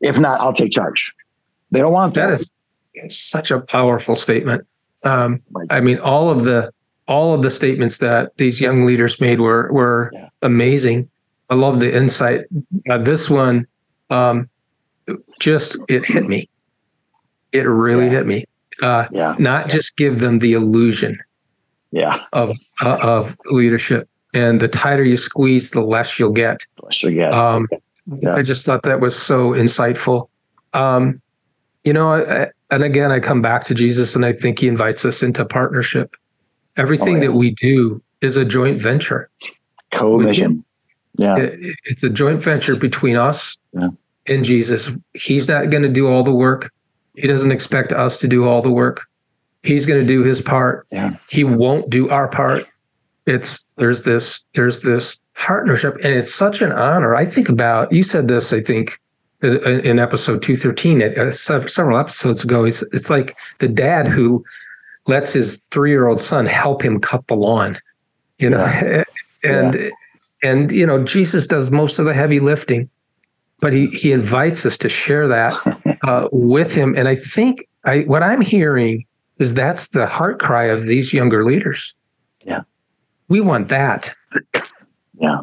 If 0.00 0.18
not, 0.18 0.40
I'll 0.40 0.52
take 0.52 0.72
charge. 0.72 1.12
They 1.70 1.80
don't 1.80 1.92
want 1.92 2.14
that. 2.14 2.28
That 2.30 2.40
is 2.40 2.50
such 3.16 3.50
a 3.50 3.60
powerful 3.60 4.14
statement. 4.14 4.66
Um, 5.04 5.40
I 5.70 5.80
mean, 5.80 5.98
all 5.98 6.30
of 6.30 6.44
the 6.44 6.72
all 7.06 7.32
of 7.34 7.42
the 7.42 7.50
statements 7.50 7.98
that 7.98 8.36
these 8.36 8.60
young 8.60 8.84
leaders 8.84 9.20
made 9.20 9.40
were 9.40 9.70
were 9.72 10.10
Yeah. 10.12 10.28
amazing. 10.42 11.08
I 11.50 11.54
love 11.54 11.80
the 11.80 11.94
insight. 11.94 12.42
Uh, 12.90 12.98
this 12.98 13.30
one, 13.30 13.66
um, 14.10 14.48
just 15.40 15.76
it 15.88 16.04
hit 16.06 16.26
me. 16.28 16.48
It 17.52 17.60
really 17.66 18.04
Yeah. 18.06 18.10
hit 18.10 18.26
me. 18.26 18.44
Uh, 18.82 19.06
yeah, 19.10 19.34
not 19.38 19.68
just 19.68 19.96
give 19.96 20.20
them 20.20 20.38
the 20.38 20.52
illusion 20.52 21.18
yeah. 21.90 22.20
of 22.32 22.56
uh, 22.80 22.98
of 23.02 23.36
leadership, 23.46 24.08
and 24.34 24.60
the 24.60 24.68
tighter 24.68 25.02
you 25.02 25.16
squeeze, 25.16 25.70
the 25.70 25.80
less 25.80 26.18
you'll 26.18 26.30
get. 26.32 26.64
Let's 26.82 27.00
forget. 27.00 27.32
Um, 27.34 27.66
Yeah. 28.22 28.34
I 28.36 28.42
just 28.42 28.64
thought 28.64 28.84
that 28.84 29.00
was 29.00 29.18
so 29.18 29.50
insightful. 29.50 30.28
Um, 30.74 31.20
you 31.84 31.92
know, 31.92 32.08
I, 32.08 32.42
I- 32.44 32.50
and 32.70 32.82
again, 32.82 33.10
I 33.10 33.18
come 33.18 33.40
back 33.40 33.64
to 33.64 33.74
Jesus, 33.74 34.14
and 34.14 34.24
I 34.26 34.32
think 34.34 34.58
He 34.58 34.68
invites 34.68 35.04
us 35.06 35.22
into 35.22 35.44
partnership. 35.44 36.14
Everything 36.76 37.16
Oh, 37.16 37.20
yeah. 37.20 37.26
that 37.28 37.32
we 37.32 37.50
do 37.54 38.02
is 38.20 38.36
a 38.36 38.44
joint 38.44 38.78
venture. 38.78 39.30
Co-mission. 39.92 40.62
Yeah. 41.18 41.36
It- 41.36 41.76
it's 41.84 42.02
a 42.02 42.08
joint 42.08 42.42
venture 42.42 42.76
between 42.76 43.16
us 43.16 43.56
Yeah. 43.74 43.88
and 44.26 44.44
Jesus. 44.44 44.90
He's 45.14 45.46
not 45.48 45.70
going 45.70 45.82
to 45.82 45.88
do 45.88 46.06
all 46.08 46.22
the 46.22 46.32
work. 46.34 46.70
He 47.16 47.26
doesn't 47.26 47.52
expect 47.52 47.92
us 47.92 48.16
to 48.18 48.28
do 48.28 48.46
all 48.46 48.62
the 48.62 48.70
work. 48.70 49.02
He's 49.64 49.84
going 49.86 50.00
to 50.00 50.06
do 50.06 50.22
his 50.22 50.40
part. 50.40 50.86
Yeah. 50.90 51.16
He 51.28 51.42
won't 51.44 51.90
do 51.90 52.08
our 52.08 52.28
part. 52.28 52.66
It's 53.26 53.64
there's 53.76 54.04
this 54.04 54.40
there's 54.54 54.82
this 54.82 55.18
partnership, 55.34 55.96
and 56.02 56.14
it's 56.14 56.32
such 56.32 56.62
an 56.62 56.72
honor. 56.72 57.14
I 57.14 57.26
think 57.26 57.48
about 57.48 57.92
you 57.92 58.02
said 58.02 58.28
this. 58.28 58.52
I 58.52 58.62
think 58.62 58.98
in, 59.42 59.56
in 59.80 59.98
episode 59.98 60.40
two 60.42 60.56
thirteen, 60.56 61.02
uh, 61.02 61.30
several 61.32 61.98
episodes 61.98 62.42
ago. 62.44 62.64
It's 62.64 62.82
it's 62.92 63.10
like 63.10 63.36
the 63.58 63.68
dad 63.68 64.06
who 64.08 64.42
lets 65.06 65.32
his 65.32 65.62
three 65.70 65.90
year 65.90 66.06
old 66.06 66.20
son 66.20 66.46
help 66.46 66.80
him 66.82 67.00
cut 67.00 67.26
the 67.26 67.36
lawn. 67.36 67.76
You 68.38 68.50
know, 68.50 68.64
and 69.42 69.90
and 70.42 70.70
you 70.70 70.86
know 70.86 71.02
Jesus 71.04 71.46
does 71.46 71.70
most 71.70 71.98
of 71.98 72.04
the 72.04 72.14
heavy 72.14 72.40
lifting, 72.40 72.88
but 73.60 73.72
he 73.72 73.88
he 73.88 74.12
invites 74.12 74.64
us 74.66 74.78
to 74.78 74.88
share 74.88 75.28
that 75.28 75.54
uh, 76.02 76.28
with 76.32 76.74
him. 76.74 76.94
And 76.96 77.08
I 77.08 77.16
think 77.16 77.68
I 77.84 78.00
what 78.00 78.22
I'm 78.22 78.40
hearing 78.40 79.04
is 79.38 79.54
that's 79.54 79.88
the 79.88 80.06
heart 80.06 80.40
cry 80.40 80.64
of 80.64 80.84
these 80.84 81.12
younger 81.12 81.44
leaders. 81.44 81.94
Yeah. 82.44 82.62
we 83.28 83.40
want 83.40 83.68
that. 83.68 84.14
Yeah. 85.18 85.40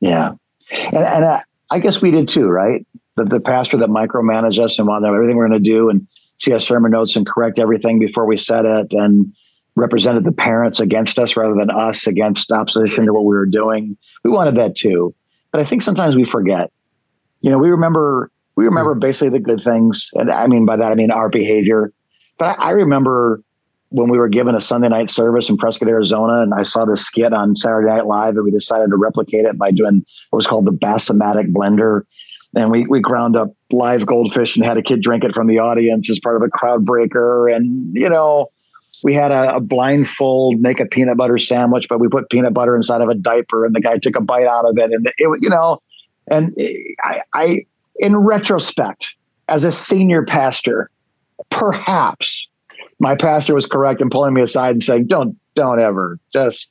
Yeah. 0.00 0.32
And, 0.70 0.96
and 0.96 1.24
uh, 1.24 1.40
I 1.70 1.78
guess 1.78 2.02
we 2.02 2.10
did 2.10 2.28
too, 2.28 2.46
right? 2.46 2.86
The, 3.16 3.24
the 3.24 3.40
pastor 3.40 3.76
that 3.78 3.88
micromanaged 3.88 4.58
us 4.58 4.78
and 4.78 4.88
wanted 4.88 5.08
everything 5.08 5.36
we're 5.36 5.48
going 5.48 5.62
to 5.62 5.70
do 5.70 5.88
and 5.88 6.06
see 6.38 6.52
our 6.52 6.60
sermon 6.60 6.92
notes 6.92 7.16
and 7.16 7.26
correct 7.26 7.58
everything 7.58 7.98
before 7.98 8.26
we 8.26 8.36
said 8.36 8.64
it 8.64 8.92
and 8.92 9.32
represented 9.74 10.24
the 10.24 10.32
parents 10.32 10.80
against 10.80 11.18
us 11.18 11.36
rather 11.36 11.54
than 11.54 11.70
us 11.70 12.06
against 12.06 12.52
opposition 12.52 13.06
to 13.06 13.12
what 13.12 13.24
we 13.24 13.34
were 13.34 13.46
doing. 13.46 13.96
We 14.24 14.30
wanted 14.30 14.56
that 14.56 14.74
too. 14.74 15.14
But 15.50 15.60
I 15.60 15.64
think 15.64 15.82
sometimes 15.82 16.16
we 16.16 16.24
forget. 16.24 16.70
You 17.40 17.50
know, 17.50 17.58
we 17.58 17.70
remember 17.70 18.30
we 18.54 18.64
remember 18.64 18.94
basically 18.94 19.30
the 19.30 19.40
good 19.40 19.62
things. 19.62 20.10
And 20.14 20.30
I 20.30 20.46
mean 20.46 20.66
by 20.66 20.76
that 20.76 20.92
I 20.92 20.94
mean 20.94 21.10
our 21.10 21.28
behavior. 21.28 21.92
But 22.38 22.58
I, 22.58 22.68
I 22.68 22.70
remember 22.72 23.42
when 23.92 24.08
we 24.08 24.18
were 24.18 24.28
given 24.28 24.54
a 24.54 24.60
Sunday 24.60 24.88
night 24.88 25.10
service 25.10 25.48
in 25.48 25.56
Prescott, 25.58 25.88
Arizona, 25.88 26.42
and 26.42 26.54
I 26.54 26.62
saw 26.62 26.84
this 26.84 27.04
skit 27.04 27.32
on 27.32 27.56
Saturday 27.56 27.88
Night 27.88 28.06
Live, 28.06 28.36
and 28.36 28.44
we 28.44 28.50
decided 28.50 28.88
to 28.90 28.96
replicate 28.96 29.44
it 29.44 29.58
by 29.58 29.70
doing 29.70 30.04
what 30.30 30.36
was 30.38 30.46
called 30.46 30.64
the 30.64 30.72
Bassomatic 30.72 31.52
Blender. 31.52 32.02
And 32.54 32.70
we, 32.70 32.86
we 32.86 33.00
ground 33.00 33.36
up 33.36 33.54
live 33.70 34.04
goldfish 34.04 34.56
and 34.56 34.64
had 34.64 34.76
a 34.76 34.82
kid 34.82 35.02
drink 35.02 35.24
it 35.24 35.34
from 35.34 35.46
the 35.46 35.58
audience 35.58 36.10
as 36.10 36.18
part 36.18 36.36
of 36.36 36.42
a 36.42 36.48
crowd 36.48 36.84
breaker. 36.84 37.48
And, 37.48 37.94
you 37.94 38.08
know, 38.08 38.50
we 39.02 39.14
had 39.14 39.32
a, 39.32 39.56
a 39.56 39.60
blindfold 39.60 40.60
make 40.60 40.80
a 40.80 40.86
peanut 40.86 41.16
butter 41.16 41.38
sandwich, 41.38 41.86
but 41.88 41.98
we 41.98 42.08
put 42.08 42.30
peanut 42.30 42.54
butter 42.54 42.76
inside 42.76 43.00
of 43.00 43.08
a 43.08 43.14
diaper 43.14 43.64
and 43.66 43.74
the 43.74 43.80
guy 43.80 43.98
took 43.98 44.16
a 44.16 44.20
bite 44.20 44.46
out 44.46 44.64
of 44.64 44.78
it. 44.78 44.92
And 44.92 45.06
it, 45.06 45.38
you 45.40 45.48
know, 45.48 45.82
and 46.28 46.54
I, 47.04 47.22
I, 47.34 47.66
in 47.96 48.16
retrospect, 48.16 49.14
as 49.48 49.64
a 49.64 49.72
senior 49.72 50.24
pastor, 50.24 50.88
perhaps 51.50 52.46
my 53.00 53.16
pastor 53.16 53.54
was 53.54 53.66
correct 53.66 54.00
in 54.00 54.08
pulling 54.08 54.34
me 54.34 54.42
aside 54.42 54.70
and 54.70 54.82
saying, 54.82 55.08
"Don't, 55.08 55.36
don't 55.54 55.80
ever, 55.80 56.18
just 56.32 56.70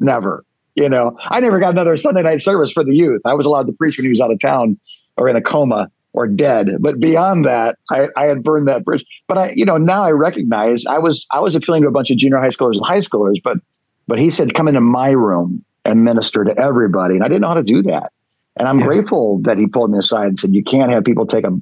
never." 0.00 0.44
You 0.74 0.88
know, 0.88 1.16
I 1.24 1.40
never 1.40 1.58
got 1.58 1.72
another 1.72 1.96
Sunday 1.96 2.22
night 2.22 2.40
service 2.40 2.70
for 2.70 2.84
the 2.84 2.94
youth. 2.94 3.22
I 3.24 3.34
was 3.34 3.46
allowed 3.46 3.66
to 3.66 3.72
preach 3.72 3.96
when 3.96 4.04
he 4.04 4.10
was 4.10 4.20
out 4.20 4.30
of 4.30 4.40
town 4.40 4.78
or 5.16 5.28
in 5.28 5.36
a 5.36 5.40
coma 5.40 5.90
or 6.12 6.26
dead. 6.26 6.76
But 6.80 7.00
beyond 7.00 7.44
that, 7.44 7.78
I, 7.90 8.08
I 8.16 8.26
had 8.26 8.42
burned 8.42 8.68
that 8.68 8.84
bridge. 8.84 9.04
But 9.26 9.38
I, 9.38 9.52
you 9.54 9.64
know, 9.64 9.76
now 9.76 10.04
I 10.04 10.10
recognize 10.10 10.84
I 10.86 10.98
was 10.98 11.26
I 11.30 11.40
was 11.40 11.54
appealing 11.54 11.82
to 11.82 11.88
a 11.88 11.92
bunch 11.92 12.10
of 12.10 12.16
junior 12.16 12.38
high 12.38 12.48
schoolers 12.48 12.76
and 12.76 12.86
high 12.86 12.98
schoolers. 12.98 13.36
But 13.42 13.58
but 14.06 14.18
he 14.18 14.30
said, 14.30 14.54
"Come 14.54 14.68
into 14.68 14.80
my 14.80 15.10
room 15.10 15.64
and 15.84 16.04
minister 16.04 16.44
to 16.44 16.58
everybody," 16.58 17.14
and 17.14 17.24
I 17.24 17.28
didn't 17.28 17.42
know 17.42 17.48
how 17.48 17.54
to 17.54 17.62
do 17.62 17.82
that. 17.84 18.12
And 18.56 18.66
I'm 18.66 18.80
Yeah. 18.80 18.86
grateful 18.86 19.38
that 19.42 19.58
he 19.58 19.66
pulled 19.66 19.90
me 19.90 19.98
aside 19.98 20.28
and 20.28 20.38
said, 20.38 20.54
"You 20.54 20.64
can't 20.64 20.90
have 20.90 21.04
people 21.04 21.26
take 21.26 21.44
a 21.44 21.52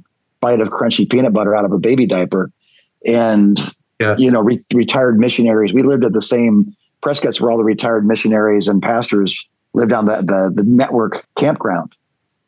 bite 0.41 0.61
of 0.61 0.69
crunchy 0.69 1.09
peanut 1.09 1.33
butter 1.33 1.55
out 1.55 1.65
of 1.65 1.73
a 1.73 1.79
baby 1.79 2.07
diaper." 2.07 2.51
And 3.05 3.59
Yes. 3.99 4.21
you 4.21 4.31
know, 4.31 4.43
re- 4.43 4.63
retired 4.75 5.19
missionaries. 5.19 5.73
We 5.73 5.83
lived 5.83 6.05
at 6.05 6.13
the 6.13 6.21
same 6.21 6.75
Prescott's 7.03 7.41
where 7.41 7.51
all 7.51 7.57
the 7.57 7.65
retired 7.65 8.07
missionaries 8.07 8.69
and 8.69 8.83
pastors 8.83 9.43
lived 9.75 9.93
on 9.93 10.05
the 10.07 10.17
the, 10.23 10.53
the 10.55 10.65
network 10.65 11.27
campground. 11.37 11.93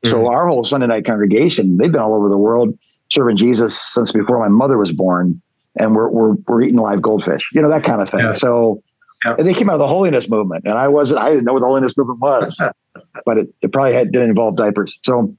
So 0.05 0.19
Mhm. 0.19 0.31
our 0.31 0.47
whole 0.47 0.65
Sunday 0.65 0.87
night 0.87 1.05
congregation, 1.05 1.77
they've 1.77 1.91
been 1.91 2.01
all 2.01 2.15
over 2.15 2.29
the 2.29 2.39
world 2.39 2.77
serving 3.11 3.37
Jesus 3.37 3.77
since 3.93 4.13
before 4.13 4.39
my 4.39 4.49
mother 4.49 4.79
was 4.79 4.93
born, 4.93 5.41
and 5.77 5.95
we're 5.97 6.09
we're, 6.09 6.33
we're 6.47 6.63
eating 6.63 6.77
live 6.77 7.03
goldfish, 7.03 7.51
you 7.53 7.61
know 7.63 7.69
that 7.69 7.83
kind 7.85 8.01
of 8.03 8.09
thing. 8.11 8.21
Yeah. 8.21 8.33
So. 8.35 8.83
Yeah. 9.25 9.35
And 9.37 9.49
they 9.49 9.53
came 9.55 9.69
out 9.69 9.73
of 9.73 9.79
the 9.81 9.87
holiness 9.89 10.29
movement, 10.31 10.65
and 10.65 10.79
I 10.79 10.87
wasn't. 10.87 11.19
I 11.21 11.31
didn't 11.31 11.45
know 11.45 11.53
what 11.53 11.59
the 11.59 11.67
holiness 11.67 11.99
movement 11.99 12.21
was, 12.21 12.57
but 13.27 13.37
it, 13.39 13.53
it 13.63 13.73
probably 13.73 13.93
had, 13.93 14.13
didn't 14.13 14.29
involve 14.31 14.55
diapers. 14.55 14.97
So 15.03 15.35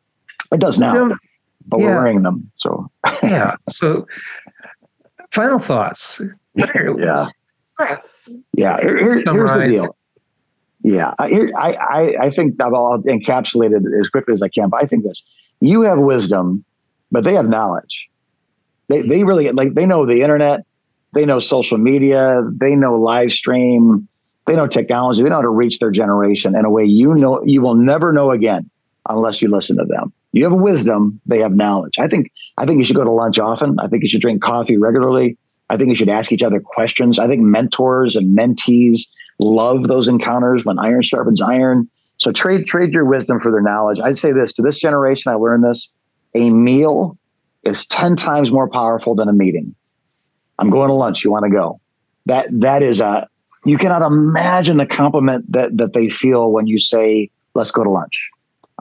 it 0.51 0.59
does 0.59 0.77
now, 0.79 0.93
Jim, 0.93 1.17
but 1.65 1.79
we're 1.79 1.85
wearing 1.95 2.23
them. 2.23 2.51
So 2.55 2.91
yeah. 3.23 3.55
So, 3.69 4.05
final 5.31 5.59
thoughts. 5.59 6.19
What 6.53 6.75
are- 6.75 6.99
Yeah. 6.99 7.97
Yeah, 8.51 8.81
here, 8.81 8.97
here- 8.97 9.23
here's 9.25 9.53
the 9.53 9.65
deal. 9.65 9.95
Yeah, 10.81 11.13
I, 11.19 11.51
I, 11.57 12.15
I, 12.21 12.31
think 12.31 12.61
I've 12.61 12.73
all 12.73 13.01
encapsulated 13.03 13.81
as 13.99 14.07
quickly 14.07 14.33
as 14.33 14.41
I 14.41 14.47
can. 14.47 14.69
But 14.69 14.81
I 14.81 14.87
think 14.87 15.03
this: 15.03 15.23
you 15.59 15.81
have 15.81 15.99
wisdom, 15.99 16.63
but 17.11 17.23
they 17.23 17.33
have 17.33 17.49
knowledge. 17.49 18.07
They, 18.87 19.01
they 19.01 19.23
really 19.23 19.51
like 19.51 19.73
they 19.73 19.85
know 19.85 20.05
the 20.05 20.21
internet, 20.21 20.65
they 21.13 21.25
know 21.25 21.39
social 21.39 21.77
media, 21.77 22.43
they 22.59 22.75
know 22.75 22.95
live 22.99 23.31
stream, 23.31 24.07
they 24.47 24.55
know 24.55 24.67
technology, 24.67 25.21
they 25.21 25.29
know 25.29 25.35
how 25.35 25.41
to 25.41 25.49
reach 25.49 25.79
their 25.79 25.91
generation 25.91 26.57
in 26.57 26.65
a 26.65 26.69
way 26.69 26.85
you 26.85 27.13
know 27.13 27.43
you 27.43 27.61
will 27.61 27.75
never 27.75 28.13
know 28.13 28.31
again 28.31 28.69
unless 29.09 29.41
you 29.41 29.49
listen 29.49 29.77
to 29.77 29.85
them. 29.85 30.13
You 30.31 30.43
have 30.45 30.53
wisdom, 30.53 31.19
they 31.25 31.39
have 31.39 31.53
knowledge. 31.53 31.99
I 31.99 32.07
think 32.07 32.31
I 32.57 32.65
think 32.65 32.79
you 32.79 32.85
should 32.85 32.95
go 32.95 33.03
to 33.03 33.11
lunch 33.11 33.37
often. 33.37 33.77
I 33.79 33.87
think 33.87 34.03
you 34.03 34.09
should 34.09 34.21
drink 34.21 34.41
coffee 34.41 34.77
regularly. 34.77 35.37
I 35.69 35.77
think 35.77 35.89
you 35.89 35.95
should 35.95 36.09
ask 36.09 36.31
each 36.31 36.43
other 36.43 36.59
questions. 36.59 37.19
I 37.19 37.27
think 37.27 37.41
mentors 37.41 38.15
and 38.15 38.37
mentees 38.37 39.01
love 39.39 39.87
those 39.87 40.07
encounters 40.07 40.63
when 40.65 40.77
iron 40.79 41.01
sharpens 41.01 41.41
iron. 41.41 41.89
So 42.17 42.31
trade 42.31 42.65
trade 42.65 42.93
your 42.93 43.05
wisdom 43.05 43.39
for 43.39 43.51
their 43.51 43.61
knowledge. 43.61 43.99
I'd 44.03 44.17
say 44.17 44.31
this 44.31 44.53
to 44.53 44.61
this 44.61 44.77
generation. 44.77 45.31
I 45.31 45.35
learned 45.35 45.63
this: 45.63 45.87
a 46.35 46.49
meal 46.49 47.17
is 47.63 47.85
ten 47.85 48.15
times 48.15 48.51
more 48.51 48.69
powerful 48.69 49.15
than 49.15 49.29
a 49.29 49.33
meeting. 49.33 49.73
I'm 50.59 50.69
going 50.69 50.89
to 50.89 50.93
lunch. 50.93 51.23
You 51.23 51.31
want 51.31 51.45
to 51.45 51.51
go? 51.51 51.79
That 52.25 52.47
that 52.51 52.83
is 52.83 52.99
a 52.99 53.27
you 53.65 53.77
cannot 53.77 54.01
imagine 54.01 54.77
the 54.77 54.85
compliment 54.85 55.51
that 55.51 55.77
that 55.77 55.93
they 55.93 56.09
feel 56.09 56.51
when 56.51 56.67
you 56.67 56.79
say 56.79 57.29
let's 57.53 57.71
go 57.71 57.83
to 57.83 57.89
lunch. 57.89 58.29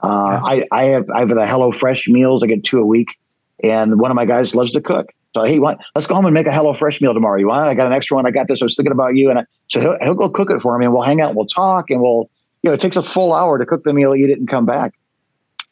Uh, 0.01 0.39
I, 0.43 0.63
I 0.71 0.83
have 0.85 1.09
I 1.09 1.19
have 1.19 1.29
the 1.29 1.45
Hello 1.45 1.71
Fresh 1.71 2.07
meals. 2.07 2.43
I 2.43 2.47
get 2.47 2.63
two 2.63 2.79
a 2.79 2.85
week, 2.85 3.17
and 3.63 3.99
one 3.99 4.11
of 4.11 4.15
my 4.15 4.25
guys 4.25 4.55
loves 4.55 4.71
to 4.73 4.81
cook. 4.81 5.07
So 5.35 5.43
hey, 5.43 5.59
want, 5.59 5.79
let's 5.93 6.07
go 6.07 6.15
home 6.15 6.25
and 6.25 6.33
make 6.33 6.47
a 6.47 6.51
Hello 6.51 6.73
Fresh 6.73 7.01
meal 7.01 7.13
tomorrow. 7.13 7.39
You 7.39 7.47
want? 7.47 7.67
I 7.67 7.75
got 7.75 7.87
an 7.87 7.93
extra 7.93 8.15
one. 8.15 8.25
I 8.25 8.31
got 8.31 8.47
this. 8.47 8.61
I 8.61 8.65
was 8.65 8.75
thinking 8.75 8.91
about 8.91 9.15
you, 9.15 9.29
and 9.29 9.39
I, 9.39 9.45
so 9.67 9.79
he'll, 9.79 9.97
he'll 10.01 10.15
go 10.15 10.29
cook 10.29 10.49
it 10.49 10.59
for 10.61 10.77
me, 10.77 10.85
and 10.85 10.93
we'll 10.93 11.03
hang 11.03 11.21
out, 11.21 11.29
and 11.29 11.37
we'll 11.37 11.45
talk, 11.45 11.91
and 11.91 12.01
we'll 12.01 12.29
you 12.63 12.69
know 12.69 12.73
it 12.73 12.79
takes 12.79 12.97
a 12.97 13.03
full 13.03 13.33
hour 13.33 13.57
to 13.59 13.65
cook 13.65 13.83
the 13.83 13.93
meal, 13.93 14.15
eat 14.15 14.29
it, 14.29 14.39
and 14.39 14.49
come 14.49 14.65
back. 14.65 14.93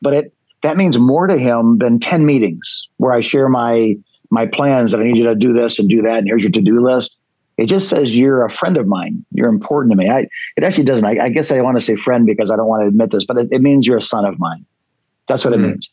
But 0.01 0.13
it 0.13 0.33
that 0.61 0.77
means 0.77 0.99
more 0.99 1.25
to 1.25 1.37
him 1.37 1.79
than 1.79 1.99
ten 1.99 2.25
meetings 2.25 2.87
where 2.97 3.11
I 3.11 3.21
share 3.21 3.49
my 3.49 3.95
my 4.29 4.45
plans 4.45 4.91
that 4.91 5.01
I 5.01 5.05
need 5.05 5.17
you 5.17 5.25
to 5.25 5.35
do 5.35 5.53
this 5.53 5.79
and 5.79 5.89
do 5.89 6.03
that, 6.03 6.19
and 6.19 6.27
here's 6.27 6.43
your 6.43 6.51
to 6.51 6.61
do 6.61 6.79
list. 6.79 7.17
It 7.57 7.65
just 7.65 7.89
says 7.89 8.15
you're 8.15 8.45
a 8.45 8.51
friend 8.51 8.77
of 8.77 8.85
mine. 8.85 9.25
You're 9.31 9.49
important 9.49 9.91
to 9.91 9.97
me. 9.97 10.07
I 10.07 10.27
it 10.55 10.63
actually 10.63 10.83
doesn't. 10.83 11.05
I, 11.05 11.25
I 11.25 11.29
guess 11.29 11.51
I 11.51 11.59
want 11.61 11.79
to 11.79 11.83
say 11.83 11.95
friend 11.95 12.27
because 12.27 12.51
I 12.51 12.55
don't 12.55 12.67
want 12.67 12.83
to 12.83 12.89
admit 12.89 13.09
this, 13.09 13.25
but 13.25 13.37
it, 13.37 13.47
it 13.51 13.63
means 13.63 13.87
you're 13.87 13.97
a 13.97 14.03
son 14.03 14.23
of 14.23 14.37
mine. 14.37 14.63
That's 15.27 15.43
what 15.43 15.55
mm-hmm. 15.55 15.63
it 15.63 15.67
means 15.69 15.89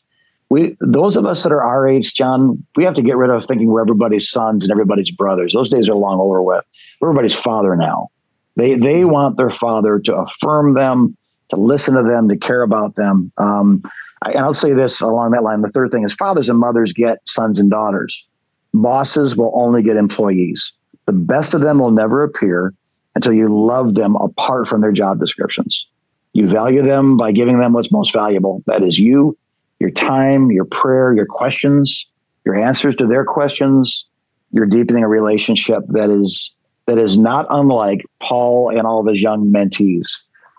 we 0.49 0.77
those 0.79 1.17
of 1.17 1.25
us 1.25 1.43
that 1.43 1.51
are 1.51 1.63
our 1.63 1.87
age, 1.87 2.13
John, 2.13 2.63
we 2.75 2.83
have 2.83 2.93
to 2.95 3.01
get 3.01 3.17
rid 3.17 3.29
of 3.29 3.45
thinking 3.45 3.67
we're 3.67 3.81
everybody's 3.81 4.29
sons 4.29 4.63
and 4.63 4.71
everybody's 4.71 5.11
brothers. 5.11 5.53
Those 5.53 5.69
days 5.69 5.89
are 5.89 5.95
long 5.95 6.19
over 6.19 6.41
with. 6.41 6.63
We're 6.99 7.09
everybody's 7.09 7.35
father 7.35 7.75
now. 7.75 8.09
They 8.55 8.75
they 8.75 9.05
want 9.05 9.37
their 9.37 9.49
father 9.49 9.99
to 9.99 10.15
affirm 10.15 10.75
them, 10.75 11.17
to 11.49 11.55
listen 11.55 11.95
to 11.95 12.03
them, 12.03 12.29
to 12.29 12.37
care 12.37 12.61
about 12.61 12.95
them. 12.95 13.31
Um, 13.37 13.83
I, 14.21 14.31
and 14.31 14.39
I'll 14.39 14.53
say 14.53 14.73
this 14.73 15.01
along 15.01 15.31
that 15.31 15.43
line. 15.43 15.61
The 15.61 15.69
third 15.69 15.91
thing 15.91 16.03
is 16.03 16.13
fathers 16.13 16.49
and 16.49 16.59
mothers 16.59 16.93
get 16.93 17.19
sons 17.27 17.59
and 17.59 17.69
daughters. 17.69 18.25
Bosses 18.73 19.35
will 19.35 19.51
only 19.55 19.81
get 19.81 19.97
employees. 19.97 20.73
The 21.05 21.13
best 21.13 21.53
of 21.53 21.61
them 21.61 21.79
will 21.79 21.91
never 21.91 22.23
appear 22.23 22.73
until 23.15 23.33
you 23.33 23.47
love 23.47 23.95
them 23.95 24.15
apart 24.17 24.67
from 24.67 24.81
their 24.81 24.91
job 24.91 25.19
descriptions. 25.19 25.87
You 26.33 26.47
value 26.47 26.81
them 26.81 27.15
by 27.15 27.31
giving 27.31 27.59
them 27.59 27.73
what's 27.73 27.91
most 27.91 28.13
valuable. 28.13 28.61
That 28.67 28.83
is 28.83 28.99
you 28.99 29.37
your 29.79 29.91
time, 29.91 30.51
your 30.51 30.65
prayer, 30.65 31.13
your 31.13 31.25
questions, 31.25 32.05
your 32.45 32.55
answers 32.55 32.95
to 32.97 33.07
their 33.07 33.25
questions, 33.25 34.05
you're 34.51 34.65
deepening 34.65 35.03
a 35.03 35.07
relationship 35.07 35.83
that 35.89 36.09
is 36.09 36.51
that 36.87 36.97
is 36.97 37.17
not 37.17 37.47
unlike 37.49 38.05
Paul 38.19 38.69
and 38.69 38.85
all 38.85 38.99
of 38.99 39.07
his 39.07 39.21
young 39.21 39.51
mentees, 39.51 40.05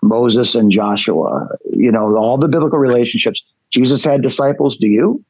Moses 0.03 0.55
and 0.55 0.71
Joshua. 0.71 1.49
You 1.71 1.93
know, 1.93 2.17
all 2.17 2.37
the 2.37 2.49
biblical 2.49 2.79
relationships. 2.79 3.43
Jesus 3.71 4.05
had 4.05 4.23
disciples. 4.23 4.77
Do 4.77 4.89
you? 4.89 5.25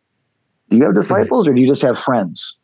Do 0.70 0.78
you 0.78 0.84
have 0.84 0.94
disciples, 0.94 1.46
or 1.46 1.54
do 1.54 1.60
you 1.60 1.68
just 1.68 1.82
have 1.82 1.98
friends? 1.98 2.56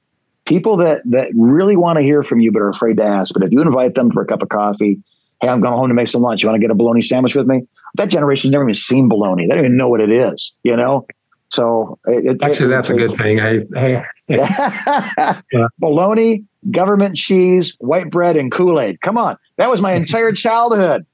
People 0.45 0.77
that 0.79 1.03
that 1.05 1.29
really 1.35 1.77
want 1.77 1.99
to 1.99 2.03
hear 2.03 2.23
from 2.25 2.41
you 2.41 2.51
but 2.51 2.61
are 2.61 2.71
afraid 2.71 2.97
to 2.97 3.05
ask. 3.05 3.33
But 3.33 3.45
if 3.45 3.53
you 3.53 3.61
invite 3.61 3.95
them 3.95 4.11
for 4.11 4.23
a 4.23 4.27
cup 4.27 4.43
of 4.43 4.49
coffee, 4.49 5.01
hey, 5.41 5.49
I'm 5.49 5.61
going 5.61 5.75
home 5.75 5.89
to 5.89 5.95
make 5.95 6.09
some 6.09 6.23
lunch. 6.23 6.43
You 6.43 6.49
want 6.49 6.61
to 6.61 6.67
get 6.67 6.73
a 6.73 6.75
bologna 6.75 7.03
sandwich 7.03 7.37
with 7.37 7.47
me? 7.47 7.67
That 7.95 8.09
generation's 8.09 8.53
never 8.53 8.65
even 8.65 8.75
seen 8.75 9.09
bologna. 9.09 9.47
They 9.47 9.55
don't 9.55 9.65
even 9.65 9.77
know 9.77 9.89
what 9.89 10.01
it 10.01 10.11
is, 10.11 10.53
you 10.63 10.77
know? 10.77 11.07
So 11.53 11.99
it, 12.07 12.39
actually, 12.43 12.67
it, 12.67 12.69
that's 12.71 12.89
it, 12.89 12.95
a 12.95 12.97
good 12.97 13.17
thing. 13.17 13.41
I, 13.41 13.61
I 13.77 14.05
yeah. 15.53 15.67
bologna, 15.79 16.45
government 16.71 17.15
cheese, 17.15 17.77
white 17.79 18.11
bread, 18.11 18.37
and 18.37 18.51
Kool 18.51 18.81
Aid. 18.81 19.03
Come 19.03 19.19
on, 19.19 19.37
that 19.59 19.69
was 19.69 19.83
my 19.83 19.93
entire 19.93 20.33
childhood. 20.47 21.05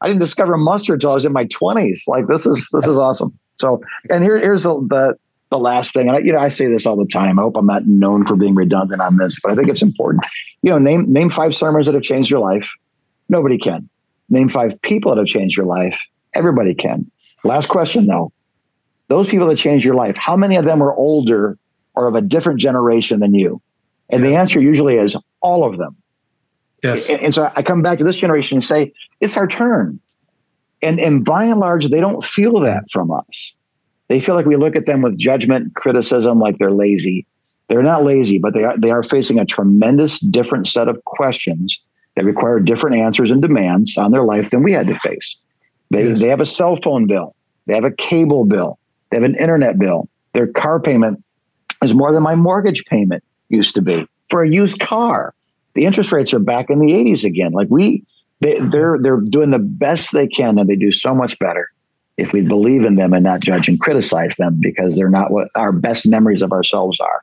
I 0.00 0.08
didn't 0.08 0.20
discover 0.20 0.56
mustard 0.56 0.94
until 0.94 1.12
I 1.12 1.14
was 1.14 1.24
in 1.24 1.32
my 1.32 1.44
twenties. 1.44 2.02
Like 2.08 2.26
this 2.26 2.44
is 2.44 2.68
this 2.72 2.88
is 2.88 2.98
awesome. 2.98 3.38
So, 3.56 3.80
and 4.10 4.24
here, 4.24 4.36
here's 4.36 4.64
the, 4.64 4.74
the 4.74 5.16
the 5.50 5.58
last 5.58 5.92
thing, 5.92 6.08
and 6.08 6.16
I, 6.16 6.20
you 6.20 6.32
know 6.32 6.40
I 6.40 6.48
say 6.48 6.66
this 6.66 6.86
all 6.86 6.96
the 6.96 7.06
time. 7.06 7.38
I 7.38 7.42
hope 7.42 7.56
I'm 7.56 7.64
not 7.64 7.86
known 7.86 8.26
for 8.26 8.34
being 8.34 8.56
redundant 8.56 9.00
on 9.00 9.16
this, 9.16 9.38
but 9.40 9.52
I 9.52 9.54
think 9.54 9.68
it's 9.68 9.82
important. 9.82 10.24
You 10.62 10.70
know, 10.70 10.78
name 10.78 11.10
name 11.12 11.30
five 11.30 11.54
sermons 11.54 11.86
that 11.86 11.94
have 11.94 12.02
changed 12.02 12.30
your 12.30 12.40
life. 12.40 12.68
Nobody 13.28 13.58
can. 13.58 13.88
Name 14.28 14.48
five 14.48 14.72
people 14.82 15.14
that 15.14 15.18
have 15.18 15.28
changed 15.28 15.56
your 15.56 15.66
life. 15.66 16.00
Everybody 16.34 16.74
can. 16.74 17.10
Last 17.44 17.68
question 17.68 18.06
though. 18.06 18.32
Those 19.08 19.28
people 19.28 19.46
that 19.48 19.56
changed 19.56 19.84
your 19.84 19.94
life, 19.94 20.16
how 20.16 20.36
many 20.36 20.56
of 20.56 20.64
them 20.64 20.82
are 20.82 20.94
older 20.94 21.58
or 21.94 22.06
of 22.06 22.14
a 22.14 22.22
different 22.22 22.58
generation 22.58 23.20
than 23.20 23.34
you? 23.34 23.60
And 24.10 24.22
yeah. 24.22 24.30
the 24.30 24.36
answer 24.36 24.60
usually 24.60 24.96
is 24.96 25.16
all 25.40 25.64
of 25.64 25.78
them. 25.78 25.96
Yes. 26.82 27.08
And, 27.08 27.20
and, 27.20 27.34
so 27.34 27.50
I 27.56 27.62
come 27.62 27.82
back 27.82 27.98
to 27.98 28.04
this 28.04 28.16
generation 28.16 28.56
and 28.56 28.64
say, 28.64 28.92
it's 29.20 29.36
our 29.36 29.46
turn. 29.46 30.00
And 30.82 31.00
and 31.00 31.24
by 31.24 31.44
and 31.44 31.60
large, 31.60 31.88
they 31.88 32.00
don't 32.00 32.22
feel 32.22 32.60
that 32.60 32.84
from 32.92 33.10
us. 33.10 33.54
They 34.08 34.20
feel 34.20 34.34
like 34.34 34.44
we 34.44 34.56
look 34.56 34.76
at 34.76 34.84
them 34.84 35.00
with 35.00 35.18
judgment, 35.18 35.74
criticism, 35.74 36.38
like 36.38 36.58
they're 36.58 36.70
lazy. 36.70 37.26
They're 37.68 37.82
not 37.82 38.04
lazy, 38.04 38.38
but 38.38 38.52
they 38.52 38.64
are 38.64 38.76
they 38.76 38.90
are 38.90 39.02
facing 39.02 39.38
a 39.38 39.46
tremendous 39.46 40.20
different 40.20 40.66
set 40.66 40.88
of 40.88 41.02
questions 41.04 41.80
that 42.16 42.26
require 42.26 42.60
different 42.60 42.96
answers 42.96 43.30
and 43.30 43.40
demands 43.40 43.96
on 43.96 44.12
their 44.12 44.24
life 44.24 44.50
than 44.50 44.62
we 44.62 44.72
had 44.72 44.86
to 44.88 44.98
face. 44.98 45.36
They, 45.90 46.08
yes. 46.08 46.20
they 46.20 46.28
have 46.28 46.40
a 46.40 46.46
cell 46.46 46.78
phone 46.82 47.06
bill. 47.06 47.34
They 47.66 47.74
have 47.74 47.84
a 47.84 47.90
cable 47.90 48.44
bill. 48.44 48.78
They 49.10 49.16
have 49.16 49.24
an 49.24 49.36
internet 49.36 49.78
bill. 49.78 50.08
Their 50.32 50.48
car 50.48 50.80
payment 50.80 51.22
is 51.82 51.94
more 51.94 52.12
than 52.12 52.22
my 52.22 52.34
mortgage 52.34 52.84
payment 52.84 53.22
used 53.48 53.74
to 53.76 53.82
be 53.82 54.06
for 54.30 54.42
a 54.42 54.48
used 54.48 54.80
car. 54.80 55.34
The 55.74 55.86
interest 55.86 56.12
rates 56.12 56.32
are 56.34 56.38
back 56.38 56.70
in 56.70 56.78
the 56.78 56.92
80s 56.92 57.24
again. 57.24 57.52
Like 57.52 57.68
we, 57.70 58.04
they, 58.40 58.58
they're 58.60 58.96
they're 59.00 59.20
doing 59.20 59.50
the 59.50 59.58
best 59.58 60.12
they 60.12 60.26
can, 60.26 60.58
and 60.58 60.68
they 60.68 60.76
do 60.76 60.92
so 60.92 61.14
much 61.14 61.38
better 61.38 61.70
if 62.16 62.32
we 62.32 62.42
believe 62.42 62.84
in 62.84 62.96
them 62.96 63.12
and 63.12 63.24
not 63.24 63.40
judge 63.40 63.68
and 63.68 63.80
criticize 63.80 64.36
them 64.36 64.58
because 64.60 64.94
they're 64.94 65.10
not 65.10 65.30
what 65.30 65.48
our 65.54 65.72
best 65.72 66.06
memories 66.06 66.42
of 66.42 66.52
ourselves 66.52 67.00
are. 67.00 67.22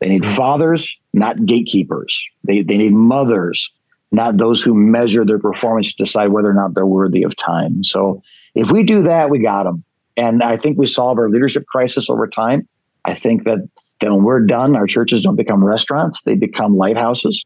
They 0.00 0.08
need 0.08 0.22
mm-hmm. 0.22 0.34
fathers, 0.34 0.96
not 1.12 1.44
gatekeepers. 1.46 2.26
They 2.44 2.62
they 2.62 2.76
need 2.76 2.92
mothers, 2.92 3.70
not 4.12 4.36
those 4.36 4.62
who 4.62 4.74
measure 4.74 5.24
their 5.24 5.38
performance 5.38 5.94
to 5.94 6.04
decide 6.04 6.28
whether 6.28 6.50
or 6.50 6.54
not 6.54 6.74
they're 6.74 6.86
worthy 6.86 7.22
of 7.22 7.34
time. 7.36 7.82
So 7.82 8.22
if 8.54 8.70
we 8.70 8.82
do 8.82 9.02
that, 9.02 9.30
we 9.30 9.38
got 9.38 9.64
them. 9.64 9.82
And 10.16 10.42
I 10.42 10.58
think 10.58 10.78
we 10.78 10.86
solve 10.86 11.18
our 11.18 11.30
leadership 11.30 11.66
crisis 11.66 12.10
over 12.10 12.26
time. 12.26 12.68
I 13.04 13.14
think 13.14 13.44
that, 13.44 13.66
that 14.00 14.12
when 14.12 14.22
we're 14.22 14.40
done, 14.40 14.76
our 14.76 14.86
churches 14.86 15.22
don't 15.22 15.36
become 15.36 15.64
restaurants, 15.64 16.22
they 16.22 16.34
become 16.34 16.76
lighthouses 16.76 17.42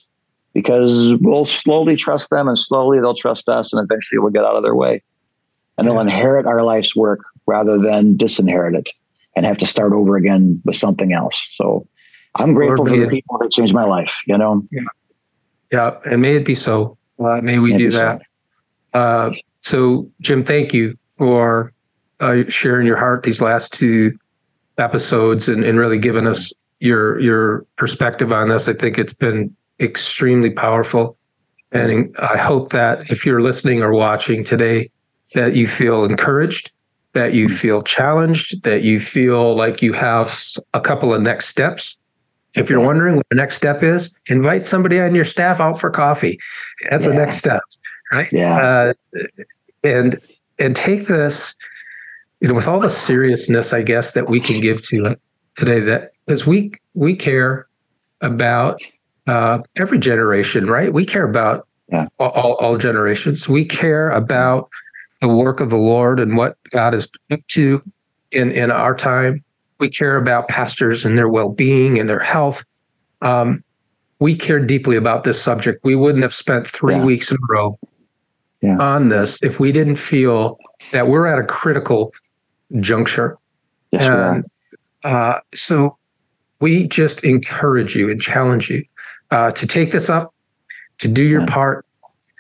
because 0.53 1.15
we'll 1.21 1.47
slowly 1.47 1.97
trust 1.97 2.31
them 2.31 2.49
and 2.49 2.59
slowly 2.59 2.99
they'll 2.99 3.15
trust 3.15 3.49
us 3.49 3.73
and 3.73 3.83
eventually 3.83 4.19
we'll 4.19 4.33
get 4.33 4.45
out 4.45 4.57
of 4.57 4.63
their 4.63 4.75
way. 4.75 5.03
And 5.79 5.87
they'll 5.87 6.01
inherit 6.01 6.47
our 6.47 6.63
life's 6.63 6.97
work 6.97 7.21
rather 7.47 7.79
than 7.79 8.17
disinherit 8.17 8.75
it 8.75 8.91
and 9.37 9.45
have 9.45 9.59
to 9.59 9.67
start 9.67 9.93
over 9.93 10.17
again 10.17 10.61
with 10.65 10.77
something 10.77 11.13
else. 11.13 11.37
So 11.53 11.87
I'm 12.35 12.55
grateful 12.55 12.87
for 12.87 12.97
the 12.97 13.09
people 13.09 13.39
that 13.39 13.51
changed 13.51 13.75
my 13.75 13.85
life, 13.85 14.23
you 14.27 14.39
know? 14.39 14.67
Yeah. 14.73 14.81
Yeah, 15.77 15.99
and 16.11 16.23
may 16.23 16.37
it 16.37 16.47
be 16.47 16.55
so. 16.55 16.97
Uh, 17.19 17.43
may 17.43 17.59
we 17.59 17.73
may 17.73 17.79
do 17.79 17.91
that. 17.91 18.23
So. 18.95 18.99
Uh, 18.99 19.31
so, 19.61 20.11
Jim, 20.23 20.43
thank 20.43 20.73
you 20.73 20.97
for 21.19 21.71
uh, 22.21 22.45
sharing 22.49 22.87
your 22.87 22.97
heart 22.97 23.25
these 23.25 23.43
last 23.43 23.75
two 23.75 24.19
episodes 24.79 25.51
and, 25.51 25.63
and 25.65 25.79
really 25.79 25.99
giving 25.99 26.27
us 26.27 26.51
your 26.81 27.21
your 27.21 27.67
perspective 27.77 28.33
on 28.33 28.49
this. 28.49 28.69
I 28.69 28.73
think 28.73 28.97
it's 28.97 29.13
been 29.13 29.55
extremely 29.79 30.49
powerful, 30.49 31.19
and 31.73 32.17
I 32.19 32.39
hope 32.39 32.71
that 32.71 33.11
if 33.11 33.27
you're 33.27 33.43
listening 33.43 33.83
or 33.83 33.93
watching 33.93 34.45
today, 34.45 34.91
that 35.35 35.57
you 35.57 35.67
feel 35.67 36.07
encouraged, 36.07 36.71
that 37.13 37.35
you 37.35 37.51
feel 37.51 37.83
challenged, 37.83 38.63
that 38.63 38.83
you 38.83 38.99
feel 38.99 39.55
like 39.55 39.83
you 39.83 39.93
have 39.93 40.41
a 40.73 40.81
couple 40.81 41.13
of 41.13 41.21
next 41.21 41.49
steps 41.49 41.99
if 42.57 42.71
you're 42.71 42.81
wondering 42.81 43.17
what 43.17 43.29
the 43.29 43.37
next 43.37 43.55
step 43.55 43.83
is, 43.83 44.15
invite 44.27 44.67
somebody 44.67 44.99
on 44.99 45.15
your 45.15 45.25
staff 45.25 45.61
out 45.61 45.79
for 45.79 45.91
coffee. 45.91 46.39
That's 46.91 47.07
yeah. 47.07 47.13
the 47.13 47.19
next 47.19 47.37
step, 47.37 47.61
right? 48.11 48.33
Yeah. 48.33 48.57
Uh, 48.57 48.93
and 49.85 50.21
and 50.59 50.75
take 50.75 51.07
this, 51.07 51.55
you 52.41 52.49
know, 52.49 52.55
with 52.55 52.67
all 52.67 52.81
the 52.81 52.91
seriousness, 52.91 53.73
I 53.73 53.83
guess 53.83 54.13
that 54.13 54.29
we 54.29 54.41
can 54.41 54.61
give 54.61 54.87
to 54.89 55.05
it 55.05 55.21
today. 55.57 55.81
That 55.81 56.13
because 56.27 56.47
we 56.47 56.73
we 56.95 57.15
care 57.15 57.69
about 58.23 58.81
uh, 59.27 59.61
every 59.77 59.99
generation, 59.99 60.67
right? 60.67 60.93
We 60.93 61.05
care 61.05 61.29
about 61.29 61.69
yeah. 61.93 62.07
all, 62.19 62.55
all 62.55 62.79
generations. 62.79 63.49
We 63.49 63.65
care 63.65 64.11
about 64.11 64.71
the 65.21 65.29
work 65.29 65.61
of 65.61 65.71
the 65.71 65.77
Lord 65.77 66.21
and 66.21 66.37
what 66.37 66.57
God 66.71 66.95
is 66.95 67.09
up 67.31 67.41
to 67.49 67.83
in 68.33 68.51
in 68.53 68.71
our 68.71 68.95
time 68.95 69.45
we 69.79 69.89
care 69.89 70.17
about 70.17 70.49
pastors 70.49 71.05
and 71.05 71.17
their 71.17 71.29
well-being 71.29 71.99
and 71.99 72.09
their 72.09 72.19
health. 72.21 72.65
Um, 73.23 73.63
we 74.19 74.35
care 74.35 74.59
deeply 74.59 74.97
about 74.97 75.25
this 75.25 75.41
subject. 75.41 75.85
We 75.85 75.95
wouldn't 75.95 76.23
have 76.23 76.35
spent 76.35 76.67
three 76.67 76.95
yeah. 76.95 77.05
weeks 77.05 77.31
in 77.31 77.37
a 77.37 77.53
row 77.53 77.79
yeah. 78.63 78.79
on 78.79 79.09
this 79.09 79.39
if 79.43 79.61
we 79.61 79.73
didn't 79.73 79.97
feel 79.97 80.59
that 80.93 81.09
we're 81.09 81.27
at 81.27 81.39
a 81.39 81.45
critical 81.45 82.15
juncture. 82.81 83.39
Yes, 83.93 84.03
and 84.03 84.45
uh, 85.05 85.41
so 85.55 85.97
we 86.61 86.87
just 86.87 87.23
encourage 87.25 87.95
you 87.95 88.11
and 88.11 88.21
challenge 88.21 88.71
you 88.71 88.83
uh, 89.31 89.51
to 89.53 89.67
take 89.67 89.93
this 89.93 90.09
up, 90.09 90.35
to 90.99 91.09
do 91.09 91.23
your 91.23 91.41
yeah. 91.41 91.47
part. 91.47 91.87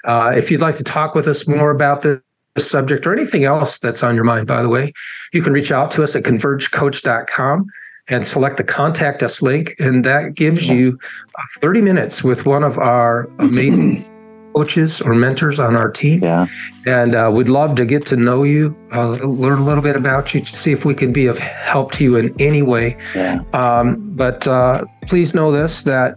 Uh, 0.05 0.33
if 0.37 0.51
you'd 0.51 0.61
like 0.61 0.77
to 0.77 0.85
talk 0.85 1.15
with 1.15 1.29
us 1.29 1.47
more 1.47 1.71
about 1.71 2.03
this, 2.03 2.21
subject 2.61 3.07
or 3.07 3.13
anything 3.13 3.45
else 3.45 3.79
that's 3.79 4.03
on 4.03 4.15
your 4.15 4.25
mind, 4.25 4.47
by 4.47 4.63
the 4.63 4.69
way, 4.69 4.93
you 5.33 5.43
can 5.43 5.53
reach 5.53 5.73
out 5.73 5.91
to 5.93 6.03
us 6.03 6.17
at 6.17 6.23
convergecoach.com 6.23 7.67
and 8.09 8.27
select 8.27 8.57
the 8.57 8.65
contact 8.65 9.23
us 9.23 9.43
link. 9.43 9.75
And 9.79 10.05
that 10.05 10.35
gives 10.35 10.69
you 10.69 10.99
uh, 11.35 11.43
30 11.61 11.81
minutes 11.81 12.23
with 12.23 12.47
one 12.47 12.63
of 12.63 12.79
our 12.79 13.29
amazing 13.39 14.05
coaches 14.55 15.01
or 15.03 15.15
mentors 15.15 15.61
on 15.61 15.77
our 15.77 15.91
team. 15.91 16.23
Yeah. 16.23 16.47
And 16.87 17.15
uh, 17.15 17.31
we'd 17.35 17.49
love 17.49 17.75
to 17.77 17.85
get 17.85 18.07
to 18.07 18.17
know 18.17 18.43
you, 18.43 18.77
uh, 18.93 19.11
learn 19.11 19.59
a 19.59 19.65
little 19.65 19.83
bit 19.83 19.97
about 19.97 20.33
you, 20.35 20.41
to 20.41 20.57
see 20.57 20.73
if 20.73 20.85
we 20.85 20.95
can 20.95 21.13
be 21.13 21.27
of 21.27 21.39
help 21.39 21.93
to 21.93 22.05
you 22.05 22.17
in 22.17 22.35
any 22.41 22.63
way. 22.63 22.97
Yeah. 23.15 23.43
Um, 23.53 24.15
but 24.17 24.47
uh, 24.49 24.85
please 25.09 25.35
know 25.35 25.53
this 25.53 25.83
that 25.83 26.17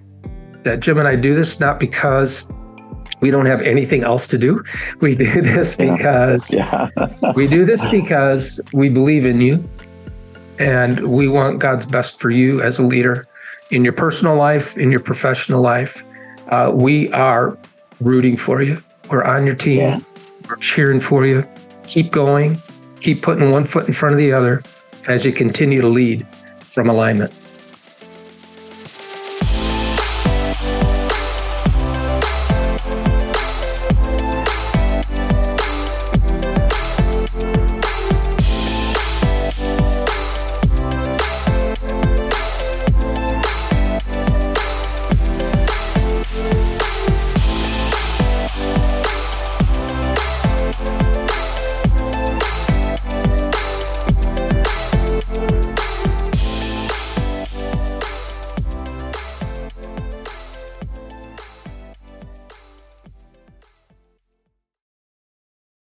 that 0.64 0.82
Jim 0.82 0.98
and 0.98 1.08
I 1.08 1.16
do 1.16 1.34
this 1.34 1.60
not 1.60 1.80
because 1.80 2.46
we 3.22 3.32
don't 3.32 3.46
have 3.46 3.62
anything 3.62 4.04
else 4.04 4.28
to 4.28 4.38
do. 4.38 4.64
We 5.02 5.14
do 5.16 5.42
this 5.42 5.76
Yeah. 5.78 5.96
because 5.96 6.54
Yeah. 6.54 6.90
we 7.36 7.48
do 7.48 7.66
this 7.66 7.84
because 7.86 8.60
we 8.74 8.90
believe 8.90 9.26
in 9.26 9.42
you 9.42 9.64
and 10.60 11.00
we 11.08 11.28
want 11.28 11.60
God's 11.60 11.86
best 11.86 12.20
for 12.20 12.30
you 12.30 12.62
as 12.62 12.80
a 12.80 12.84
leader 12.84 13.28
in 13.72 13.84
your 13.84 13.94
personal 13.94 14.36
life, 14.36 14.78
in 14.78 14.92
your 14.92 15.00
professional 15.00 15.62
life. 15.62 16.04
Uh, 16.50 16.72
we 16.74 17.12
are 17.14 17.58
rooting 18.02 18.36
for 18.36 18.62
you. 18.62 18.82
We're 19.10 19.24
on 19.24 19.46
your 19.46 19.56
team. 19.56 19.80
Yeah. 19.80 20.00
We're 20.48 20.56
cheering 20.58 21.00
for 21.00 21.26
you. 21.26 21.46
Keep 21.86 22.12
going. 22.12 22.58
Keep 23.02 23.22
putting 23.22 23.52
one 23.52 23.66
foot 23.66 23.88
in 23.88 23.94
front 23.94 24.14
of 24.14 24.18
the 24.20 24.34
other 24.34 24.62
as 25.08 25.26
you 25.26 25.32
continue 25.32 25.82
to 25.82 25.88
lead 25.88 26.28
from 26.60 26.90
alignment. 26.90 27.32